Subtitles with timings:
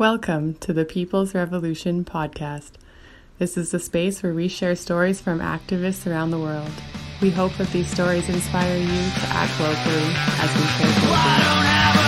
[0.00, 2.70] Welcome to the People's Revolution podcast.
[3.38, 6.72] This is the space where we share stories from activists around the world.
[7.20, 10.62] We hope that these stories inspire you to act locally as we
[11.06, 11.99] Well, I globally.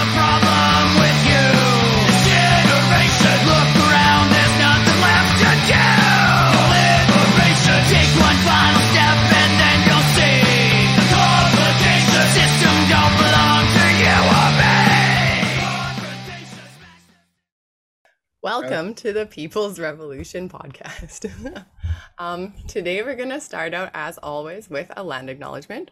[18.53, 21.65] Welcome to the People's Revolution podcast.
[22.19, 25.91] um, today we're going to start out, as always, with a land acknowledgement.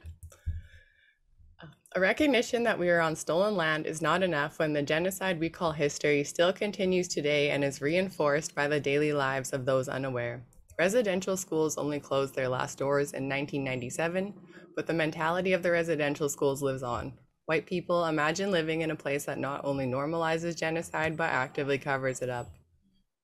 [1.95, 5.49] A recognition that we are on stolen land is not enough when the genocide we
[5.49, 10.45] call history still continues today and is reinforced by the daily lives of those unaware.
[10.79, 14.35] Residential schools only closed their last doors in 1997,
[14.77, 17.15] but the mentality of the residential schools lives on.
[17.51, 22.23] White people imagine living in a place that not only normalizes genocide but actively covers
[22.23, 22.49] it up.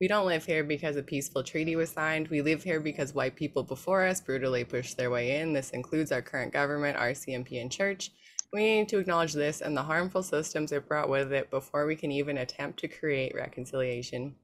[0.01, 2.27] We don't live here because a peaceful treaty was signed.
[2.27, 5.53] We live here because white people before us brutally pushed their way in.
[5.53, 8.11] This includes our current government, RCMP, and church.
[8.53, 11.95] We need to acknowledge this and the harmful systems it brought with it before we
[11.95, 14.35] can even attempt to create reconciliation.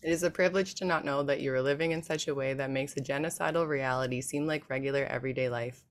[0.00, 2.54] It is a privilege to not know that you are living in such a way
[2.54, 5.87] that makes a genocidal reality seem like regular everyday life.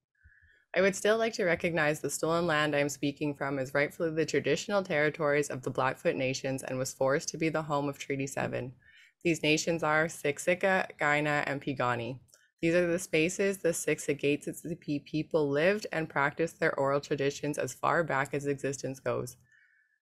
[0.78, 4.12] I would still like to recognize the stolen land I am speaking from is rightfully
[4.12, 7.98] the traditional territories of the Blackfoot Nations and was forced to be the home of
[7.98, 8.72] Treaty 7.
[9.24, 12.20] These nations are Siksika, Kainai, and Piikani.
[12.62, 18.04] These are the spaces the Siksikaitsitapi people lived and practiced their oral traditions as far
[18.04, 19.36] back as existence goes.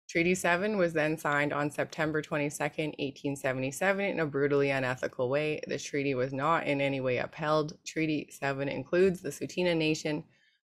[0.08, 5.61] Treaty 7 was then signed on September 22, 1877, in a brutally unethical way.
[5.69, 7.78] This treaty was not in any way upheld.
[7.86, 10.25] Treaty 7 includes the Tsuut'ina Nation,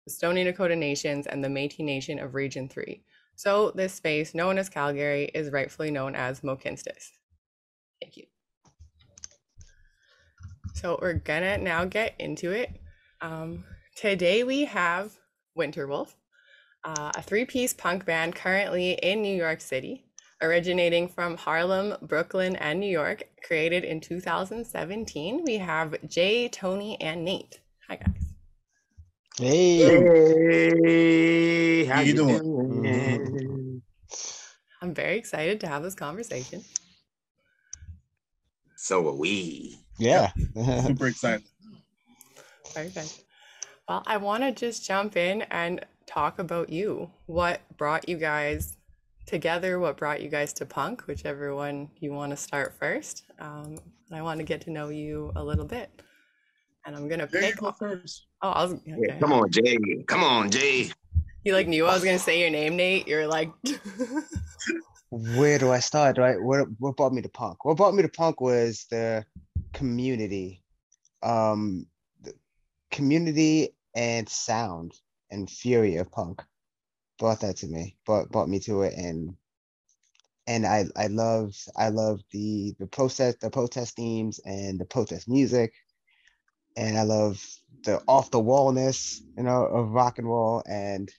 [0.07, 3.03] the Stoney Nakoda Nations, and the Métis Nation of Region 3.
[3.35, 7.11] So, this space, known as Calgary, is rightfully known as Mohkinstsis.
[8.01, 8.25] Thank you.
[10.73, 12.71] So, we're gonna now get into it.
[13.21, 13.65] Um,
[13.95, 15.19] today, we have
[15.59, 16.15] Winterwolf
[16.87, 20.05] uh, a three piece punk band currently in New York City,
[20.41, 25.43] originating from Harlem, Brooklyn, and New York, created in 2017.
[25.45, 27.61] We have Jay, Tony, and Nate.
[27.89, 28.26] Hi, guys.
[29.39, 30.09] Hey,
[30.85, 32.41] Hey, how How you you doing?
[32.83, 33.83] doing?
[34.81, 36.65] I'm very excited to have this conversation.
[38.77, 39.79] So are we.
[39.99, 40.31] yeah.
[40.87, 41.45] super excited.
[42.75, 43.23] Perfect.
[43.89, 47.11] Well, I want to just jump in and talk about you.
[47.27, 48.77] What brought you guys
[49.27, 49.79] together?
[49.79, 51.07] What brought you guys to punk?
[51.07, 53.25] Whichever one you want to start first.
[53.41, 53.79] Um,
[54.13, 56.03] I want to get to know you a little bit.
[56.87, 57.57] And I'm gonna There pick.
[57.57, 58.27] go first.
[58.43, 58.77] Oh, I was.
[58.87, 59.77] Yeah, come on, Jay.
[60.07, 60.91] Come on, Jay.
[61.43, 63.09] You like knew I was gonna say your name, Nate.
[63.09, 63.53] You're like,
[65.11, 66.17] Where do I start?
[66.17, 66.41] Right?
[66.41, 67.65] What what brought me to punk?
[67.65, 69.25] What brought me to punk was the
[69.73, 70.63] community,
[71.25, 71.87] um,
[72.23, 72.35] the
[72.93, 74.93] community and sound
[75.31, 76.41] and fury of punk
[77.19, 77.97] brought that to me.
[78.07, 79.35] Brought brought me to it, and
[80.47, 85.29] and I I love I love the the protest the protest themes and the protest
[85.29, 85.73] music,
[86.77, 87.45] and I love
[87.85, 91.11] the off the wallness you know of rock and roll and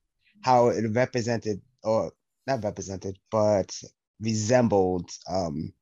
[0.42, 2.12] how it represented or
[2.46, 3.76] not represented but
[4.20, 5.74] resembled um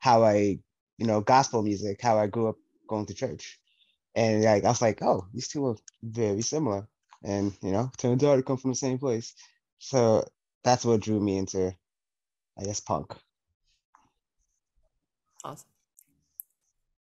[0.00, 0.58] how I
[0.98, 2.56] you know gospel music how I grew up
[2.88, 3.58] going to church.
[4.14, 6.86] And like I was like oh these two are very similar.
[7.22, 9.34] And you know turns out it come from the same place.
[9.78, 10.26] So
[10.62, 11.74] that's what drew me into
[12.58, 13.14] I guess punk.
[15.42, 15.66] Awesome.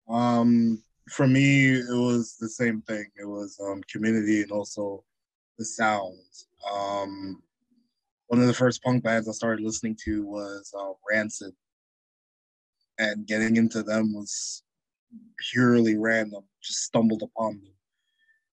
[0.08, 3.06] Um, for me, it was the same thing.
[3.16, 5.04] It was um, community and also
[5.58, 6.48] the sounds.
[6.72, 7.42] Um,
[8.28, 11.52] one of the first punk bands I started listening to was uh, Rancid,
[12.98, 14.62] and getting into them was
[15.50, 16.44] purely random.
[16.62, 17.74] Just stumbled upon them,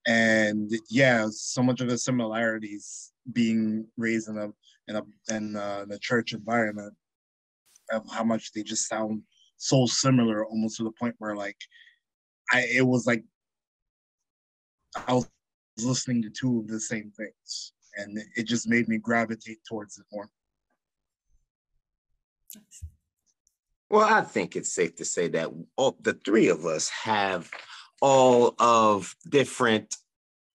[0.07, 4.47] and yeah, so much of the similarities being raised in a
[4.87, 6.93] in a in, uh, in a church environment
[7.91, 9.21] of how much they just sound
[9.57, 11.57] so similar almost to the point where like
[12.51, 13.23] I it was like
[15.07, 15.29] I was
[15.77, 20.05] listening to two of the same things and it just made me gravitate towards it
[20.11, 20.29] more.
[23.89, 27.49] Well, I think it's safe to say that all the three of us have
[28.01, 29.97] all of different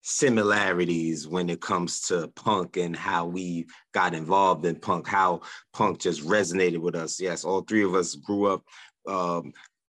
[0.02, 5.41] similarities when it comes to punk and how we got involved in punk, how
[5.73, 7.20] punk just resonated with us.
[7.20, 8.62] Yes, all three of us grew up,
[9.08, 9.52] um,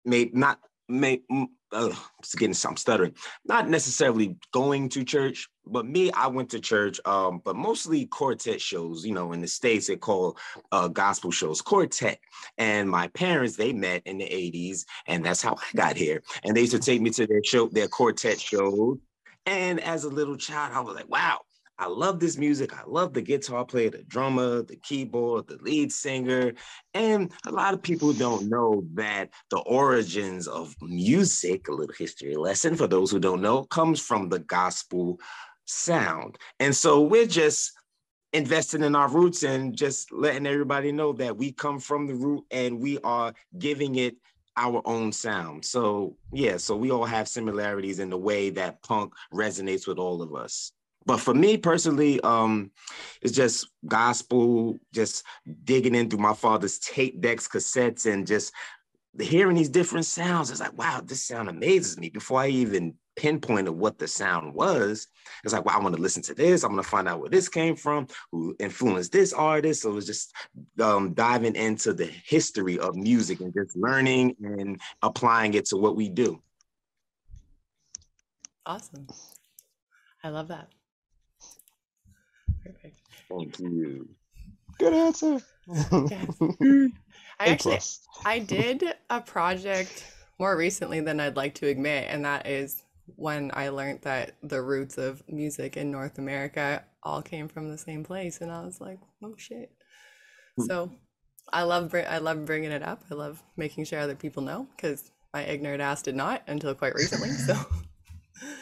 [0.05, 0.61] maybe not
[0.91, 3.15] mm, uh, it's getting I'm stuttering.
[3.45, 8.61] Not necessarily going to church, but me, I went to church, um, but mostly quartet
[8.61, 9.05] shows.
[9.05, 10.39] You know, in the states they call
[10.73, 12.19] uh, gospel shows quartet.
[12.59, 16.23] And my parents they met in the '80s, and that's how I got here.
[16.45, 18.99] And they used to take me to their show, their quartet shows.
[19.45, 21.43] And as a little child, I was like, wow,
[21.79, 22.75] I love this music.
[22.75, 26.55] I love the guitar player, the drummer, the keyboard, the lead singer.
[26.95, 32.35] And a lot of people don't know that the origins of music, a little history
[32.35, 35.21] lesson for those who don't know, comes from the gospel
[35.67, 36.39] sound.
[36.61, 37.73] And so we're just
[38.33, 42.45] investing in our roots and just letting everybody know that we come from the root
[42.51, 44.17] and we are giving it
[44.57, 45.63] our own sound.
[45.63, 50.23] So, yeah, so we all have similarities in the way that punk resonates with all
[50.23, 50.73] of us
[51.07, 52.73] but for me personally, um,
[53.23, 55.25] it's just gospel, just
[55.65, 58.53] digging into my father's tape decks, cassettes, and just
[59.21, 60.51] hearing these different sounds.
[60.51, 62.11] It's like, wow, this sound amazes me.
[62.11, 65.07] Before I even pinpointed what the sound was,
[65.45, 66.65] it's like, wow, I want to listen to this.
[66.65, 69.83] I'm going to find out where this came from, who influenced this artist.
[69.83, 70.35] So it was just
[70.83, 75.95] um, diving into the history of music and just learning and applying it to what
[75.95, 76.43] we do.
[78.67, 79.07] Awesome.
[80.25, 80.69] I love that.
[82.67, 83.01] Perfect.
[83.29, 84.09] Thank you.
[84.79, 85.41] Good answer.
[86.11, 86.37] Yes.
[87.41, 87.79] I A actually.
[88.25, 90.05] I did a project
[90.39, 92.83] more recently than I'd like to admit, and that is
[93.17, 97.79] when I learned that the roots of music in North America all came from the
[97.79, 99.71] same place, and I was like, "Oh shit!"
[100.57, 100.65] Hmm.
[100.65, 100.93] So
[101.53, 103.05] I love I love bringing it up.
[103.11, 106.95] I love making sure other people know because my ignorant ass did not until quite
[106.95, 107.31] recently.
[107.31, 107.55] So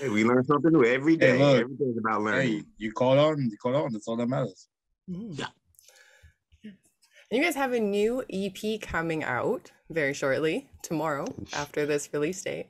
[0.01, 1.39] Hey, we learn something new every day.
[1.39, 1.61] Hey, look.
[1.61, 2.59] every day is about learning.
[2.59, 3.39] Hey, you call on.
[3.39, 3.93] You call on.
[3.93, 4.69] That's all that matters.
[5.11, 5.39] Mm.
[5.39, 6.71] Yeah.
[7.31, 12.69] You guys have a new EP coming out very shortly, tomorrow, after this release date.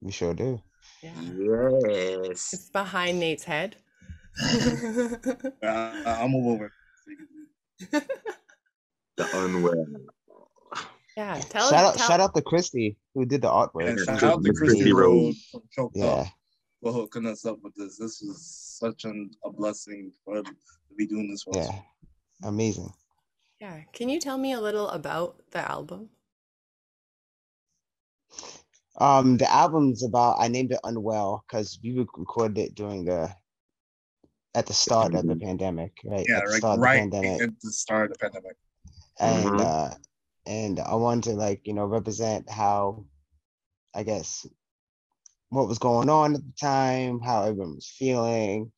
[0.00, 0.62] We sure do.
[1.02, 1.10] Yeah.
[1.20, 2.52] Yes.
[2.52, 3.76] It's behind Nate's head.
[4.40, 6.72] I, I, I'll move over.
[9.16, 9.86] The unwell.
[11.18, 11.34] Yeah.
[11.40, 13.88] Tell shout out, tell- shout out to Christy who did the artwork.
[13.88, 15.24] And shout Christy- out to Christy Christy Rhodes.
[15.24, 16.26] Rhodes from Choked Yeah, Up
[16.82, 17.98] for hooking us up with this.
[17.98, 18.36] This is
[18.80, 20.54] such an, a blessing for to
[20.96, 21.66] be doing this for us.
[21.68, 21.78] yeah,
[22.48, 22.92] amazing.
[23.60, 23.80] Yeah.
[23.92, 26.10] Can you tell me a little about the album?
[29.00, 30.36] Um, the album's about.
[30.40, 33.30] I named it Unwell because we recorded it during the
[34.54, 36.26] at the start of the pandemic, right?
[36.28, 37.42] Yeah, at the like start of the right pandemic.
[37.42, 38.56] at the start of the pandemic.
[39.20, 39.60] and Mhm.
[39.60, 39.94] uh
[40.48, 43.04] and I wanted to like you know represent how
[43.94, 44.46] I guess
[45.50, 48.72] what was going on at the time, how everyone was feeling,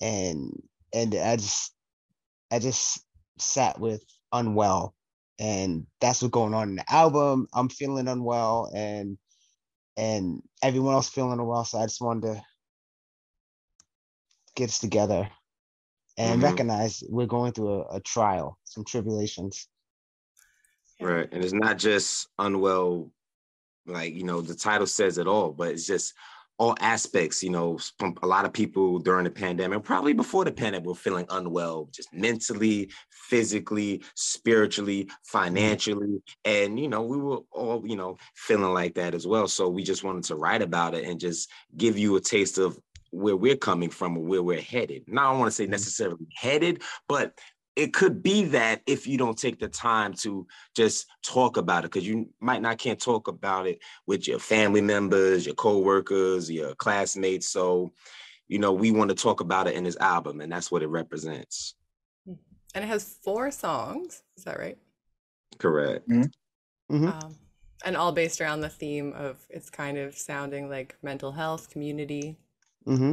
[0.00, 0.62] and
[0.92, 1.72] and I just
[2.50, 3.04] I just
[3.38, 4.94] sat with unwell,
[5.38, 7.48] and that's what's going on in the album.
[7.54, 9.18] I'm feeling unwell, and
[9.96, 12.42] and everyone else feeling unwell, so I just wanted to
[14.56, 15.30] get us together
[16.18, 16.42] and Mhm.
[16.42, 19.68] recognize we're going through a, a trial, some tribulations.
[21.00, 21.28] Right.
[21.30, 23.10] And it's not just unwell,
[23.86, 26.14] like, you know, the title says it all, but it's just
[26.58, 30.52] all aspects, you know, from a lot of people during the pandemic, probably before the
[30.52, 36.22] pandemic, were feeling unwell, just mentally, physically, spiritually, financially.
[36.46, 39.48] And, you know, we were all, you know, feeling like that as well.
[39.48, 42.78] So we just wanted to write about it and just give you a taste of
[43.10, 45.04] where we're coming from or where we're headed.
[45.06, 45.70] Now, I don't want to say Mhm.
[45.70, 47.38] necessarily headed, but
[47.76, 51.92] it could be that if you don't take the time to just talk about it
[51.92, 56.74] because you might not can't talk about it with your family members your co-workers your
[56.74, 57.92] classmates so
[58.48, 60.88] you know we want to talk about it in this album and that's what it
[60.88, 61.74] represents
[62.74, 64.22] And it has four songs.
[64.36, 64.76] Is that right?
[65.58, 66.32] correct Mhm.
[66.90, 67.36] Um,
[67.84, 72.36] and all based around the theme of it's kind of sounding like mental health, community.
[72.86, 73.12] mm-hmm.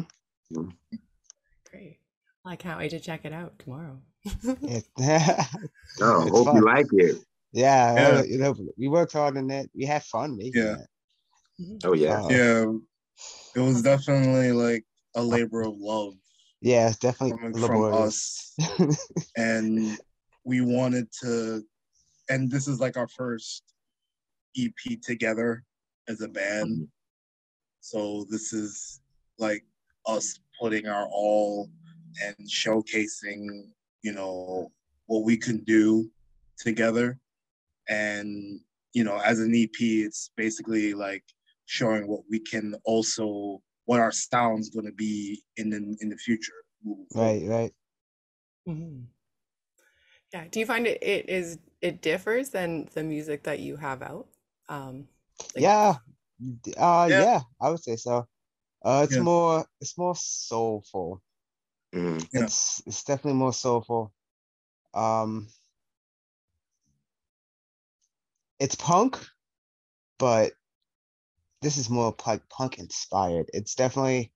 [1.69, 1.97] Great.
[2.45, 4.00] I can't wait to check it out tomorrow.
[4.62, 4.79] Yeah,
[6.01, 6.55] oh hope fun.
[6.55, 7.17] you like it
[7.55, 8.07] yeah, Yeah.
[8.19, 9.69] uh, you know, we worked hard on it.
[9.75, 10.77] We had fun making Yeah.
[11.59, 11.85] it.
[11.85, 12.65] oh yeah Uh, Yeah,
[13.55, 14.83] it was definitely like
[15.15, 16.13] a labor of love
[16.62, 18.55] yeah, it's definitely coming from laborious.
[18.57, 18.97] us,
[19.38, 19.97] and
[20.45, 21.62] we wanted to.
[22.29, 23.63] And this is like our first
[24.57, 25.65] EP together
[26.07, 26.88] as a band.
[27.81, 29.01] So this is
[29.39, 29.65] like
[30.07, 31.69] us putting our all
[32.22, 33.70] and showcasing,
[34.01, 34.72] you know,
[35.08, 36.10] what we can do
[36.58, 37.20] together.
[37.89, 38.60] And,
[38.93, 41.24] you know, as an EP, it's basically like
[41.65, 46.53] showing what we can also what our sound's gonna be in the in the future.
[46.86, 47.29] moving forward.
[47.41, 47.74] right, right.
[48.67, 49.05] Mhm.
[50.34, 50.48] Yeah.
[50.50, 54.27] Do you find it, it is it differs than the music that you have out?
[54.70, 55.08] Um,
[55.55, 55.96] Like- yeah,
[56.77, 57.22] uh, Yeah.
[57.24, 57.41] yeah.
[57.62, 58.27] I would say so.
[58.84, 59.22] Uh, it's Yeah.
[59.22, 61.22] more, it's more soulful.
[61.93, 62.19] Yeah.
[62.45, 64.12] It's it's definitely more soulful.
[64.93, 65.47] Um,
[68.59, 69.19] it's punk,
[70.17, 70.53] but
[71.62, 73.47] this is more like punk inspired.
[73.53, 74.31] It's definitely.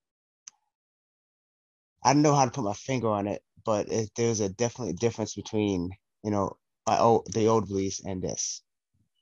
[2.03, 4.93] I don't know how to put my finger on it, but it, there's a definitely
[4.93, 5.89] difference between
[6.23, 8.61] you know my old the old release and this.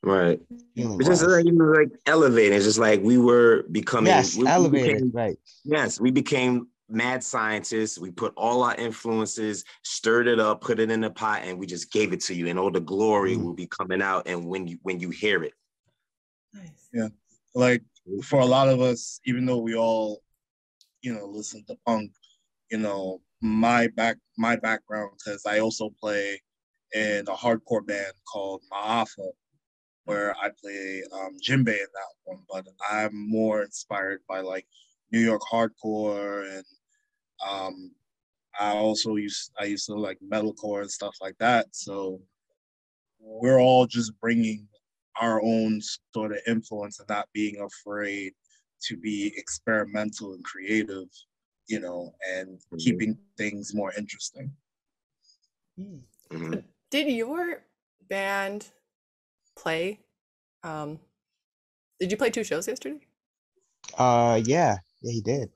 [0.03, 0.39] Right.
[0.75, 2.53] feeling It's just like, you know, like elevating.
[2.53, 5.37] It's just like we were becoming yes, we- we elevated, became- right?
[5.63, 7.97] Yes, we became mad scientists.
[7.97, 11.65] We put all our influences, stirred it up, put it in the pot, and we
[11.65, 12.47] just gave it to you.
[12.47, 13.43] And all the glory Mm.
[13.43, 14.27] will be coming out.
[14.27, 15.53] And when you when you hear it,
[16.53, 16.89] Nice.
[16.93, 17.09] Yeah.
[17.53, 17.83] like
[18.23, 20.21] for a lot of us, even though we all,
[21.01, 22.11] you know, listen to punk,
[22.71, 26.41] you know, my back my background because I also play
[26.93, 29.31] in a hardcore band called Maafa,
[30.05, 32.39] where I play um, djembe in that one.
[32.49, 34.67] But I'm more inspired by like
[35.11, 36.65] New York hardcore, and
[37.45, 37.91] um,
[38.59, 41.75] I also used I used to like metalcore and stuff like that.
[41.75, 42.21] So
[43.19, 44.67] we're all just bringing
[45.19, 45.81] our own
[46.13, 48.33] sort of influence and not being afraid
[48.83, 51.07] to be experimental and creative,
[51.67, 52.79] you know, and Mhm.
[52.79, 54.55] keeping things more interesting.
[55.79, 56.03] Mm.
[56.31, 56.63] Mhm.
[56.91, 57.63] Did your
[58.07, 58.71] band
[59.55, 59.99] play?
[60.63, 60.99] Um,
[61.99, 62.99] did you play two shows yesterday?
[63.97, 65.51] Uh, yeah, yeah, he did.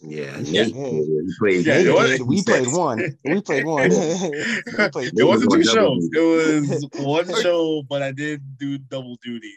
[0.00, 0.64] Yeah, Yeah.
[0.66, 1.66] Nate, he played.
[1.66, 3.16] Yeah, was- We played one.
[3.24, 3.90] We played one.
[3.90, 3.96] We
[4.92, 6.08] played it wasn't two shows.
[6.08, 6.18] duty.
[6.18, 9.52] It was one show, but I did do double duty,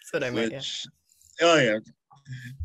[0.00, 0.52] That's what I meant.
[0.52, 0.60] Yeah.
[1.42, 1.78] oh yeah,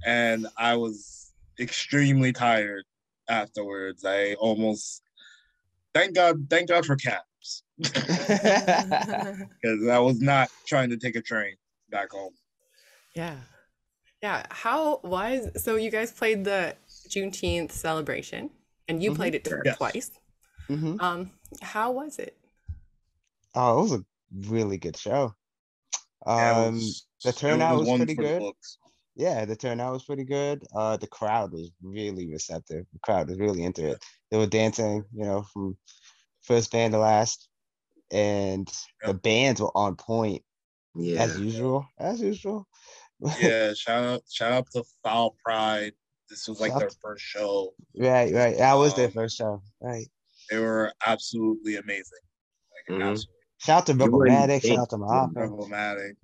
[0.05, 2.83] and I was extremely tired
[3.29, 4.03] afterwards.
[4.05, 5.01] I almost
[5.93, 7.99] thank God, thank God for cabs because
[9.89, 11.55] I was not trying to take a train
[11.89, 12.33] back home.
[13.15, 13.35] yeah.
[14.21, 14.43] Yeah.
[14.49, 16.75] How was so you guys played the
[17.09, 18.49] Juneteenth celebration
[18.87, 19.15] and you Mhm.
[19.15, 19.77] played it Yes.
[19.77, 20.11] twice.
[20.67, 22.37] hmm Um, how was it?
[23.55, 24.05] Oh, it was a
[24.49, 25.33] really good show.
[26.25, 28.53] Um, was- the turnout was one pretty for the good.
[29.15, 30.63] yeah, the turnout was pretty good.
[30.75, 32.85] Uh, the crowd was really receptive.
[32.93, 34.03] The crowd was really into it.
[34.29, 35.77] They were dancing, you know, from
[36.43, 37.49] first band to last,
[38.11, 38.71] and
[39.03, 40.43] the bands were on point
[40.95, 41.85] Yeah, as usual.
[41.97, 42.67] As usual.
[43.39, 45.93] Yeah, shout out, shout out to Foul Pride.
[46.29, 47.73] This was like their first show.
[47.95, 48.57] right, right.
[48.57, 49.61] That was their Um, first show.
[49.81, 50.07] Right.
[50.49, 52.19] They were absolutely amazing.
[52.89, 53.09] Like Mhm.
[53.11, 54.63] absolutely Shout out to You Rebelmatic.
[54.63, 55.33] Shout out to Mahapa.
[55.33, 56.17] problematic.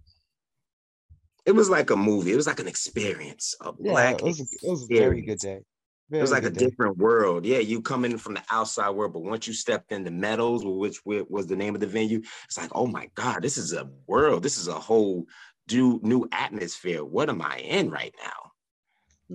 [1.46, 2.32] it was like a movie.
[2.32, 3.56] It was like an experience.
[3.62, 4.40] A Yeah, black it was.
[4.40, 5.44] A, it was a very good experience.
[5.44, 6.18] day.
[6.18, 6.66] It was like a day.
[6.68, 7.46] different world.
[7.46, 11.02] Yeah, you come in from the outside world, but once you stepped into Meadows, which
[11.06, 14.42] was the name of the venue, it's like, oh my God, this is a world.
[14.44, 15.26] This is a whole
[15.72, 17.04] new new atmosphere.
[17.04, 18.52] What am I in right now?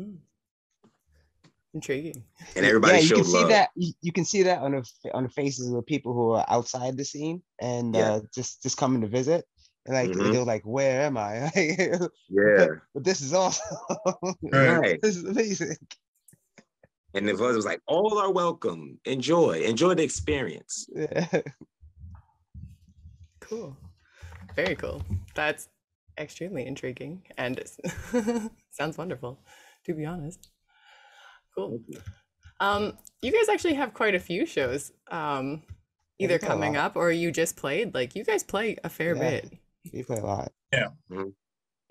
[0.02, 0.18] Mm.
[1.72, 2.24] Intriguing.
[2.56, 3.70] And everybody yeah, you showed can see that.
[3.76, 4.84] You, you can see that on the
[5.14, 8.14] on the faces of the people who are outside the scene and Yeah.
[8.14, 9.44] uh, just just coming to visit.
[9.86, 10.32] And like Mhm.
[10.32, 11.50] they're like, "Where am I?"
[12.28, 13.76] Yeah, but this is awesome.
[14.42, 14.98] right.
[15.02, 15.76] this is amazing.
[17.14, 19.00] And the buzz was like, all are welcome.
[19.04, 20.88] Enjoy, enjoy the experience.
[20.94, 21.26] Yeah.
[23.40, 23.76] Cool.
[24.54, 25.02] Very cool.
[25.34, 25.68] That's
[26.18, 27.60] extremely intriguing and
[28.70, 29.40] sounds wonderful,
[29.86, 30.50] to be honest.
[31.56, 31.80] Cool.
[32.60, 35.62] Um, you guys actually have quite a few shows um,
[36.18, 37.94] either we got a coming up or you just played.
[37.94, 39.30] Like you guys play a fair Yeah.
[39.30, 39.58] bit.
[39.92, 40.52] We play a lot.
[40.72, 41.34] Definitely.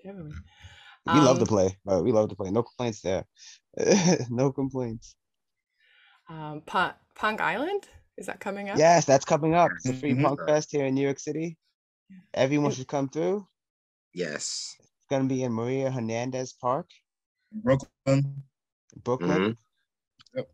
[0.04, 1.76] We love to Um, play.
[1.84, 2.50] But we love to play.
[2.50, 3.24] No complaints there.
[4.30, 5.14] no complaints.
[6.28, 8.78] Um, Pu- Punk Island is that coming up?
[8.78, 9.70] Yes, that's coming up.
[9.76, 10.22] It's a free Mhm.
[10.24, 11.56] punk fest here in New York City.
[12.34, 13.46] Everyone And- should come through.
[14.14, 14.76] Yes.
[14.78, 16.88] It's gonna be in Maria Hernandez Park,
[17.52, 18.44] Brooklyn.
[18.96, 19.56] Brooklyn, Mhm.
[20.34, 20.46] And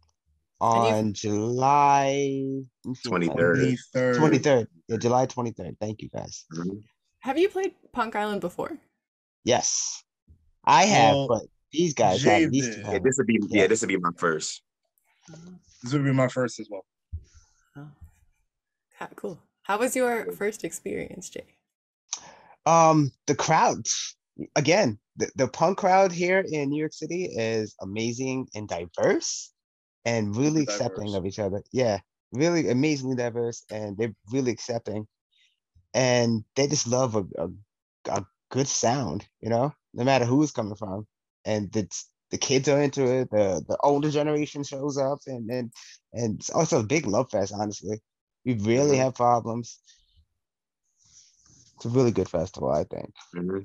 [0.60, 2.64] on July
[3.04, 3.76] 23rd.
[3.92, 4.16] 23rd.
[4.16, 4.66] 23rd.
[4.88, 5.76] Yeah, July 23rd.
[5.78, 6.46] Thank you guys.
[6.54, 6.82] Mhm.
[7.20, 8.78] Have you played Punk Island before?
[9.44, 10.02] Yes,
[10.64, 12.50] I have, Well, but these guys have.
[12.50, 12.86] These two did.
[12.86, 13.66] Yeah, this would be yeah, Yeah.
[13.66, 14.62] this would be my first.
[15.82, 16.86] This would be my first as well.
[17.76, 17.90] Oh.
[19.16, 19.38] Cool.
[19.62, 21.58] How was your first experience, Jay?
[22.64, 24.16] Um, the crowds
[24.54, 29.52] again, the, the punk crowd here in New York City is amazing and diverse
[30.04, 31.62] and really Super accepting of each other.
[31.72, 32.00] Yeah,
[32.32, 35.06] really amazingly diverse and they're really accepting.
[35.94, 37.48] And they just love a, a,
[38.10, 41.06] a good sound, you know, no matter who's coming from.
[41.44, 41.88] And the,
[42.30, 45.72] the kids are into it, the, the older generation shows up and and,
[46.12, 48.00] and it's also a big love fest, honestly.
[48.44, 48.98] We really Mhm.
[48.98, 49.80] have problems.
[51.76, 53.14] It's a really good festival, I think.
[53.34, 53.64] Mhm.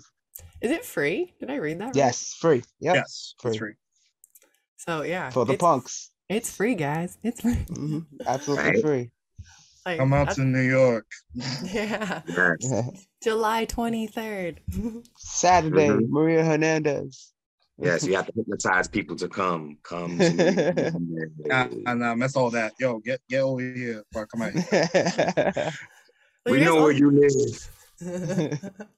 [0.62, 1.34] Is it free?
[1.40, 1.86] Did I read that?
[1.88, 1.96] right?
[1.96, 2.64] Yes, free.
[2.80, 2.96] Yep.
[2.96, 3.58] Yes, free.
[3.58, 3.74] free.
[4.78, 6.12] So yeah, For the it's, punks.
[6.30, 7.18] It's free, guys.
[7.24, 7.54] It's free.
[7.70, 8.82] hmm Absolutely Right.
[8.82, 9.12] free.
[9.86, 11.08] Like, Come out to New York.
[11.64, 12.90] yeah, Yes.
[13.24, 14.62] July twenty third.
[15.18, 16.10] Saturday, Mhm.
[16.10, 17.34] Maria Hernandez.
[17.80, 19.78] Yes, you have to hypnotize people to come.
[19.82, 20.20] Come.
[20.20, 20.34] To
[21.46, 21.82] Nah, me.
[21.84, 22.74] nah, nah, mess all that.
[22.80, 24.04] Yo, get get over here.
[24.12, 24.54] Bro, come on.
[26.46, 28.92] we know where you live.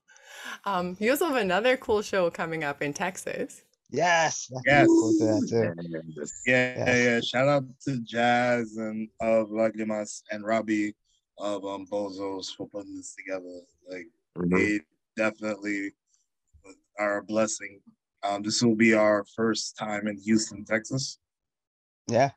[0.66, 3.64] Um, you also have another cool show coming up in Texas.
[3.92, 4.50] yes.
[4.66, 4.88] Yes.
[4.88, 6.14] look forward to that too.
[6.18, 6.42] Yes.
[6.46, 6.88] Yeah, Yes.
[6.88, 7.20] yeah, yeah.
[7.22, 10.96] Shout out to Jazz and of Lagrimas and Robbie
[11.38, 13.62] of um Bozos for putting this together.
[13.90, 14.52] Like Mhm.
[14.58, 14.80] they
[15.16, 15.92] definitely
[16.98, 17.82] are a blessing.
[18.24, 21.20] Um, this will be our first time in Houston, Texas.
[22.08, 22.32] Yeah.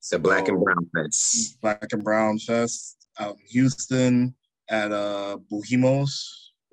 [0.00, 1.56] It's a black and brown fence.
[1.62, 4.34] Black and Brown Fest out in Houston
[4.68, 6.10] at uh Bohemos.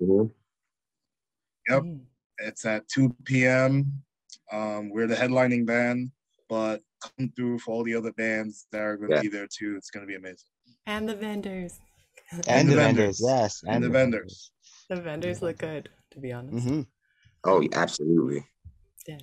[0.02, 0.30] Mhm.
[1.68, 1.82] Yep.
[1.82, 2.00] Mm.
[2.38, 3.92] It's at 2 p.m.
[4.52, 6.10] Um, we're the headlining band,
[6.48, 9.22] but come through for all the other bands that are going to Yeah.
[9.22, 9.76] be there too.
[9.76, 10.48] It's going to be amazing.
[10.86, 11.78] And the vendors.
[12.48, 13.20] And, the the vendors.
[13.20, 13.64] vendors, yes.
[13.66, 14.50] And the vendors.
[14.88, 16.66] The vendors look good, to be honest.
[16.66, 16.80] Mm-hmm.
[17.44, 18.44] Oh, absolutely.
[19.06, 19.22] Yes.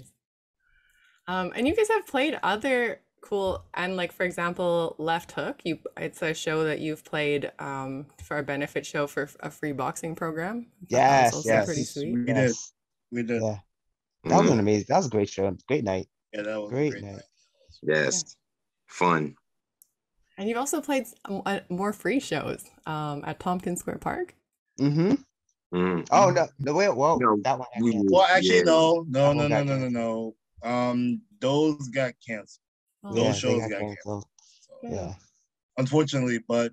[1.27, 5.61] Um, and you guys have played other cool and like for example, Left Hook.
[5.63, 9.71] You it's a show that you've played um for a benefit show for a free
[9.71, 10.67] boxing program.
[10.91, 11.65] I thought that was Yes, yes.
[11.65, 12.13] pretty sweet.
[12.13, 12.35] We did.
[12.35, 12.73] Yes.
[13.11, 13.41] We did.
[13.41, 13.57] Yeah.
[14.25, 14.53] That was Mhm.
[14.53, 14.85] an amazing.
[14.89, 15.55] That was a great show.
[15.67, 16.07] Great night.
[16.33, 17.03] Yeah, that was Great great.
[17.03, 17.13] night.
[17.13, 17.23] night.
[17.83, 18.35] Yes.
[18.87, 19.35] Fun.
[20.37, 24.35] And you've also played s- m- uh, more free shows um at Tompkins Square Park.
[24.79, 25.13] Mm-hmm.
[25.73, 26.07] Mhm.
[26.11, 27.67] Oh no, no wait, well, No, that one.
[27.75, 28.11] I we- canceled.
[28.11, 28.63] Well, actually, Yeah.
[28.63, 30.35] no, no, no, no, no, no, no.
[30.69, 32.59] Um, those got canceled.
[33.03, 34.25] Oh, Those yeah, shows they got got canceled.
[34.61, 35.13] So, Yeah.
[35.77, 36.71] unfortunately, but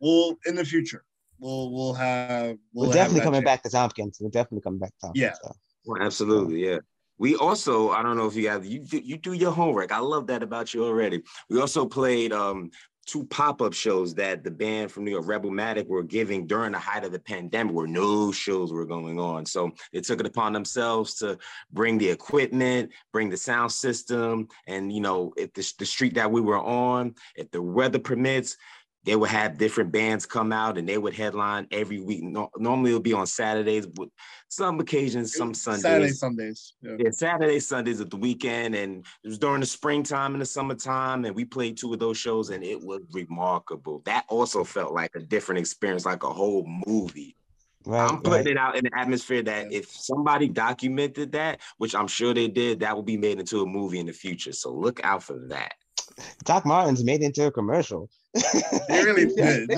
[0.00, 1.04] we'll in the future
[1.40, 3.44] we'll we'll have we'll We're have definitely that coming chance.
[3.46, 4.18] back to Tompkins.
[4.20, 5.22] We're definitely coming back to Tompkins.
[5.22, 5.34] Yeah.
[5.42, 5.52] so.
[5.86, 6.78] Well, absolutely, yeah.
[7.20, 9.90] We also, I don't know if you have you do, you do your homework.
[9.90, 11.22] I love that about you already.
[11.48, 12.70] We also played um
[13.08, 17.04] two pop-up shows that the band from New York, Rebelmatic, were giving during the height
[17.04, 19.46] of the pandemic, where no shows were going on.
[19.46, 21.38] So they took it upon themselves to
[21.72, 26.30] bring the equipment, bring the sound system, and you know, if the, the street that
[26.30, 28.56] we were on, if the weather permits,
[29.08, 32.22] they would have different bands come out and they would headline every week.
[32.22, 34.10] No, normally it would be on Saturdays, with
[34.48, 35.82] some occasions, some Sundays.
[35.82, 36.74] Saturday, Sundays.
[36.82, 36.96] Yeah.
[36.98, 41.24] Yeah, Saturday, Sundays at the weekend, and it was during the springtime and the summertime,
[41.24, 44.02] and we played two of those shows, and it was remarkable.
[44.04, 47.34] That also felt like a different experience, like a whole movie.
[47.86, 48.10] Right.
[48.10, 48.46] I'm putting right.
[48.48, 52.80] it out in the atmosphere that if somebody documented that, which I'm sure they did,
[52.80, 54.52] that will be made into a movie in the future.
[54.52, 55.72] So look out for that.
[56.44, 58.08] Doc Martens made it into a commercial.
[58.88, 59.68] They really did.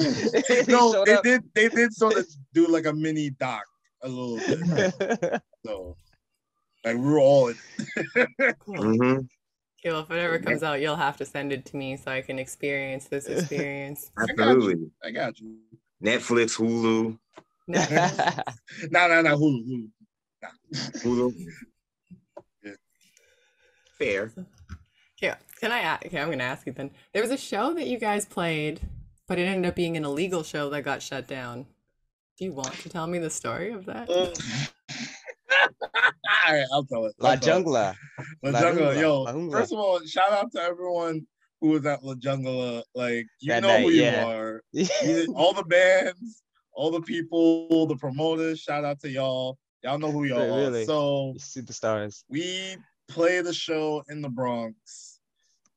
[0.48, 1.22] They No, they up.
[1.24, 1.42] did.
[1.54, 3.64] They did sort of do like a mini doc
[4.02, 5.42] a little bit.
[5.66, 5.94] So,
[6.86, 7.58] like we were all in.
[8.60, 8.76] Cool.
[8.76, 9.28] Mhm.
[9.78, 12.10] Okay, well, if it ever comes out, you'll have to send it to me so
[12.10, 14.10] I can experience this experience.
[14.16, 14.34] got you.
[14.42, 14.90] Absolutely.
[15.04, 15.58] I got you.
[16.02, 17.18] Netflix, Hulu,
[17.68, 17.86] No.
[18.90, 19.36] No, no, no.
[19.36, 19.88] Hulu, Hulu.
[21.02, 21.34] Hulu.
[22.62, 22.72] Yeah.
[23.98, 24.32] Fair.
[25.22, 25.80] Okay, can I?
[25.80, 26.90] a- Okay, I'm gonna ask you then.
[27.12, 28.80] There was a show that you guys played,
[29.28, 31.66] but it ended up being an illegal show that got shut down.
[32.38, 34.08] Do you want to tell me the story of that?
[34.08, 34.70] Mm.
[36.46, 37.14] All right, I'll tell it.
[37.18, 37.64] La I'll tell it.
[37.66, 37.94] Jungla.
[38.42, 39.22] La La Jungla, Jungla, yo.
[39.22, 39.52] La Jungla.
[39.52, 41.26] First of all, shout out to everyone
[41.60, 42.82] who was at La Jungla.
[42.94, 44.24] Like, you That know night, who you yeah.
[44.26, 44.62] are.
[44.72, 48.60] You- all the bands, all the people, the promoters.
[48.60, 49.58] Shout out to y'all.
[49.82, 50.82] Y'all know who y'all Really?
[50.82, 50.86] are.
[50.86, 52.24] So Superstars.
[52.28, 52.76] we
[53.08, 55.09] played the show in the Bronx.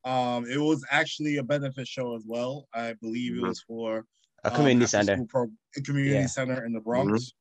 [0.04, 2.68] Um, it was actually a benefit show as well.
[2.74, 3.38] I believe Mhm.
[3.38, 4.06] it was for
[4.44, 5.24] A um, community after center.
[5.26, 6.26] Pro- a community Yeah.
[6.26, 7.32] center in the Bronx.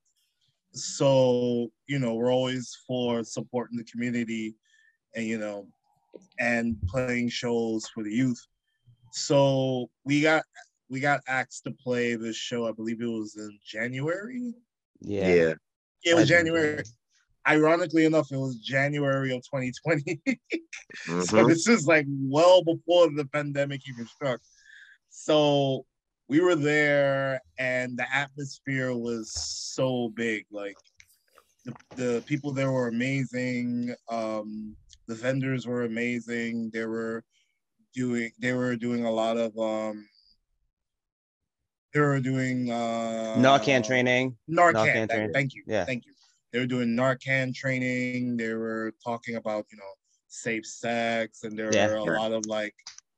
[0.73, 4.55] So you know we're always for supporting the community,
[5.15, 5.67] and you know,
[6.39, 8.41] and playing shows for the youth.
[9.11, 10.43] So we got
[10.89, 12.67] we got asked to play this show.
[12.67, 14.53] I believe it was in January.
[15.01, 15.27] Yeah.
[15.27, 15.53] Yeah.
[16.05, 16.83] It was January.
[17.47, 20.21] Ironically enough, it was January of 2020.
[21.25, 21.47] so Mhm.
[21.47, 24.39] this is like well before the pandemic even struck.
[25.09, 25.85] So
[26.29, 30.45] we were there and the atmosphere was so big.
[30.51, 30.77] Like
[31.65, 33.93] the, the people there were amazing.
[34.09, 34.75] Um,
[35.07, 36.69] the vendors were amazing.
[36.73, 37.23] They were
[37.93, 40.07] doing they were doing a lot of um
[41.93, 44.35] they were doing uh Narcan training.
[44.49, 45.33] Narcan, Narcan training.
[45.33, 45.63] thank you.
[45.67, 45.85] Yeah.
[45.85, 46.13] Thank you.
[46.53, 48.37] They were doing Narcan training.
[48.37, 49.91] They were talking about, you know,
[50.27, 51.87] safe sex, and there Yeah.
[51.87, 52.19] were a Yeah.
[52.19, 52.75] lot of like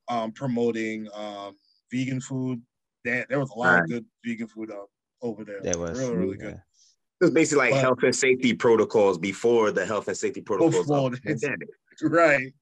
[0.08, 1.58] um promoting um
[1.92, 2.62] vegan food.
[3.04, 3.84] There, there was a lot Right.
[3.84, 4.72] of good vegan food
[5.22, 5.62] over there.
[5.62, 6.00] That was.
[6.00, 6.44] really, really yeah.
[6.46, 6.62] good.
[7.22, 10.76] It was basically like But- health and safety protocols before the health and safety protocols.
[10.76, 11.70] Before of the the- pandemic.
[12.02, 12.54] right.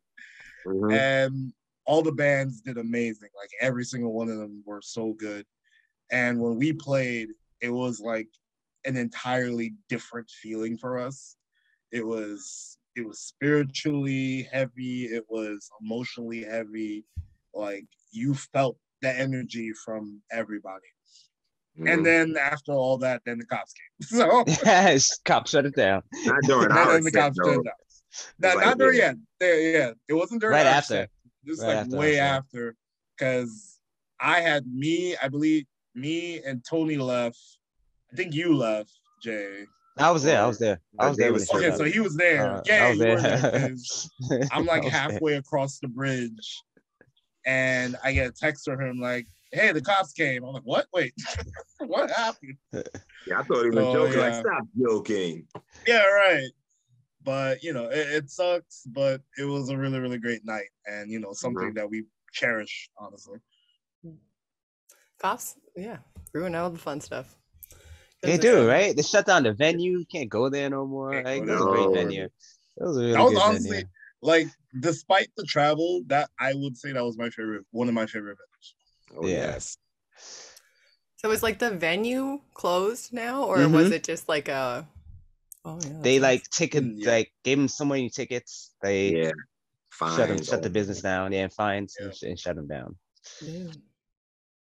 [0.66, 0.94] Mhm.
[0.98, 1.54] and
[1.86, 3.30] all the bands did amazing.
[3.38, 5.46] Like every single one of them were so good.
[6.12, 8.30] And when we played, it was like
[8.86, 11.36] an entirely different feeling for us.
[11.92, 17.06] It was it was spiritually heavy, it was emotionally heavy.
[17.54, 20.86] Like you felt the energy from everybody.
[21.80, 21.92] Mhm.
[21.92, 24.08] And then after all that, then the cops came.
[24.20, 26.04] So yes, cop shut it down.
[26.26, 27.54] not during and our then the set, cops though.
[27.56, 27.74] turned out.
[28.40, 29.06] Not, like, not during yeah.
[29.08, 29.16] yet.
[29.40, 30.94] There, yeah, it wasn't during Right our after.
[30.94, 31.10] set.
[31.46, 32.76] Just Right like after way after,
[33.18, 33.80] because
[34.20, 35.66] I had me, I believe
[35.96, 37.40] me and Tony left.
[38.14, 38.92] I think you left,
[39.24, 39.66] Jay.
[39.98, 40.40] I was there.
[40.42, 40.80] I was there.
[41.00, 42.52] I was there was Okay, so he was there.
[42.52, 43.38] Uh, yeah, I was you were there.
[43.42, 43.70] there.
[43.70, 44.12] 'cause
[44.52, 45.02] I'm like I was there.
[45.02, 46.62] halfway across the bridge,
[47.46, 50.86] and I get a text from him like, "Hey, the cops came." I'm like, "What?
[50.94, 51.14] Wait,
[51.80, 52.58] what happened?"
[53.26, 54.20] Yeah, I thought he was Oh, joking.
[54.20, 54.40] Like, yeah.
[54.42, 55.48] stop joking.
[55.88, 56.52] Yeah, right.
[57.24, 61.10] But you know, it, it sucks, but it was a really, really great night, and
[61.10, 61.76] you know, something Mm-hmm.
[61.78, 63.40] that we cherish, honestly.
[65.20, 65.98] Cops, yeah,
[66.34, 67.38] ruin all the fun stuff.
[68.24, 68.96] 'Cause They do, um, right?
[68.96, 70.00] They shut down the venue.
[70.00, 71.12] You can't go there no more.
[71.12, 72.24] Can't Like, go it was a great venue.
[72.24, 72.32] It
[72.78, 73.88] was a really That was good honestly venue.
[74.22, 74.48] like,
[74.80, 78.38] despite the travel, that I would say that was my favorite, one of my favorite
[78.38, 79.18] venues.
[79.18, 79.36] Oh, Yeah.
[79.36, 79.78] yes.
[81.18, 83.74] So is like the venue closed now, or Mhm.
[83.74, 84.88] was it just like a?
[85.66, 86.00] Oh yeah.
[86.02, 87.12] They like ticket, Mm, yeah.
[87.12, 88.74] like gave them so many tickets.
[88.82, 89.32] They Yeah.
[89.90, 90.18] Fine.
[90.18, 91.32] shut them, shut the business down.
[91.34, 92.08] Yeah, and fines Yeah.
[92.08, 92.98] and, sh- and shut them down.
[93.42, 93.78] nice.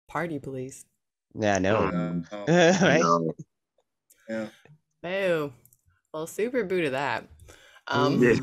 [0.07, 0.85] Party police.
[1.33, 1.75] Yeah, no.
[1.77, 3.01] Uh, I right?
[3.01, 3.33] know.
[4.33, 4.47] Yeah.
[5.09, 5.51] Oh,
[6.13, 7.27] well, super boo to that.
[7.87, 8.35] Um, Yeah.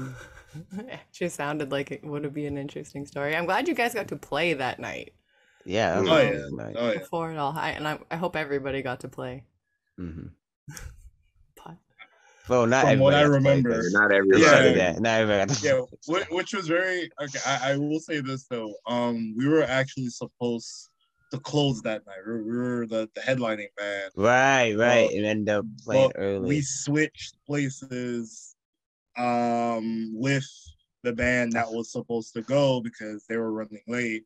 [0.79, 3.35] it just sounded like it would be an interesting story.
[3.37, 5.13] I'm glad you guys got to play that night
[5.65, 6.01] Yeah.
[6.01, 6.31] that Oh, yeah.
[6.33, 6.77] good night.
[6.79, 6.99] Oh yeah.
[6.99, 7.53] before it all.
[7.57, 9.45] I, and I, I hope everybody got to play.
[9.99, 10.31] Mhm.
[11.57, 11.77] But
[12.49, 14.43] Well, not From what I got to play, remember- Not everybody.
[14.43, 14.93] shut it Yeah.
[14.99, 17.39] Not everybody Yeah, which, which was very okay.
[17.47, 18.75] I, I will say this though.
[18.87, 20.90] Um, we were actually supposed
[21.31, 22.19] to close that night.
[22.27, 24.13] We were, the, the headlining band.
[24.17, 25.05] Right, right.
[25.05, 26.49] Well, and end up playing but early.
[26.49, 28.55] We switched places
[29.17, 30.47] um with
[31.03, 34.25] the band that was supposed to go because they were running late.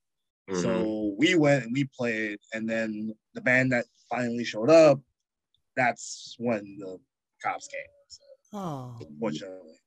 [0.51, 0.63] Mhm.
[0.63, 5.01] So we went and we played, and then the band that finally showed up,
[5.77, 6.99] that's when the
[7.43, 7.81] cops came.
[8.09, 9.81] So, oh, unfortunately.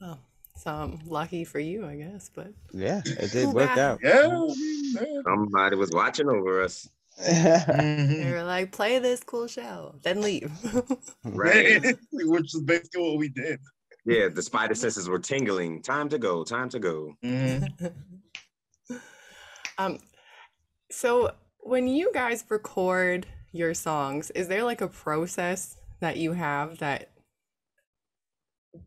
[0.00, 0.18] oh,
[0.56, 2.30] so um, lucky for you, I guess.
[2.34, 4.00] But yeah, it did work out.
[4.02, 4.54] Yeah, I mean,
[4.94, 5.22] yeah.
[5.24, 6.88] Somebody was watching over us.
[7.26, 10.50] They were like, "Play this cool show, then leave."
[11.24, 11.96] Right.
[12.12, 13.60] Which is basically what we did.
[14.04, 15.82] yeah, the spider senses were tingling.
[15.82, 16.42] Time to go.
[16.42, 17.14] Time to go.
[19.78, 19.98] um,
[20.90, 26.78] so when you guys record your songs, is there like a process that you have
[26.78, 27.10] that?
[28.74, 28.78] Uh,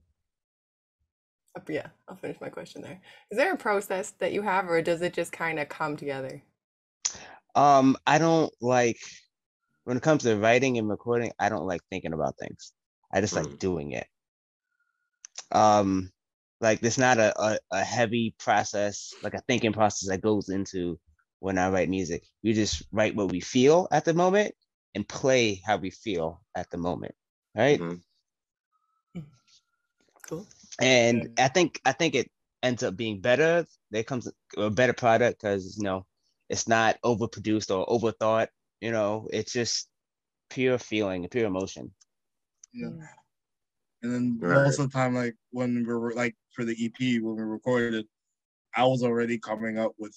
[1.68, 3.00] Yeah, I'll finish my question there.
[3.32, 6.42] Is there a process that you have, or does it just kind of come together?
[7.56, 9.00] Um, I don't like
[9.86, 12.74] when it comes to writing and recording, I don't like thinking about things.
[13.14, 13.60] I just like Mm.
[13.60, 14.08] doing it.
[15.52, 16.12] Um,
[16.60, 21.00] like there's not a, a, a heavy process, like a thinking process that goes into
[21.40, 22.24] when I write music.
[22.44, 24.54] We just write what we feel at the moment
[24.94, 27.16] and play how we feel at the moment.
[27.56, 27.80] Right.
[27.80, 28.02] Mhm.
[30.28, 30.46] Cool.
[30.80, 32.30] And I think I think it
[32.64, 33.66] ends up being better.
[33.92, 36.06] There comes a better product because you know
[36.50, 38.48] it's not overproduced or overthought.
[38.82, 39.90] You know, it's just
[40.50, 41.92] pure feeling, pure emotion.
[42.74, 42.90] Yeah.
[42.98, 43.08] Yeah.
[44.04, 44.64] And then Right.
[44.66, 48.06] most of the time, like when we were like for the EP when we recorded,
[48.76, 50.16] I was already coming up with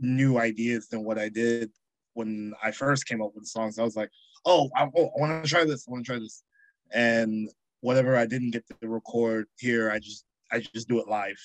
[0.00, 1.70] new ideas than what I did
[2.14, 3.78] when I first came up with the songs.
[3.78, 4.10] I was like,
[4.44, 5.86] oh, I, oh, I want to try this.
[5.86, 6.42] I want to try this.
[6.92, 7.48] And
[7.80, 11.38] whatever I didn't get to record here, I just I just do it live.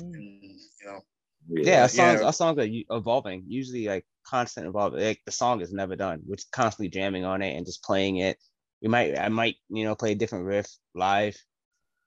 [0.00, 0.14] Mm.
[0.14, 1.00] And you know,
[1.48, 2.26] Yeah, our songs, yeah.
[2.26, 3.44] our songs are evolving.
[3.46, 5.00] Usually, like constant evolving.
[5.00, 6.22] Like the song is never done.
[6.26, 8.38] We're just constantly jamming on it and just playing it.
[8.82, 11.36] We might, I might, you know, play a different riff live,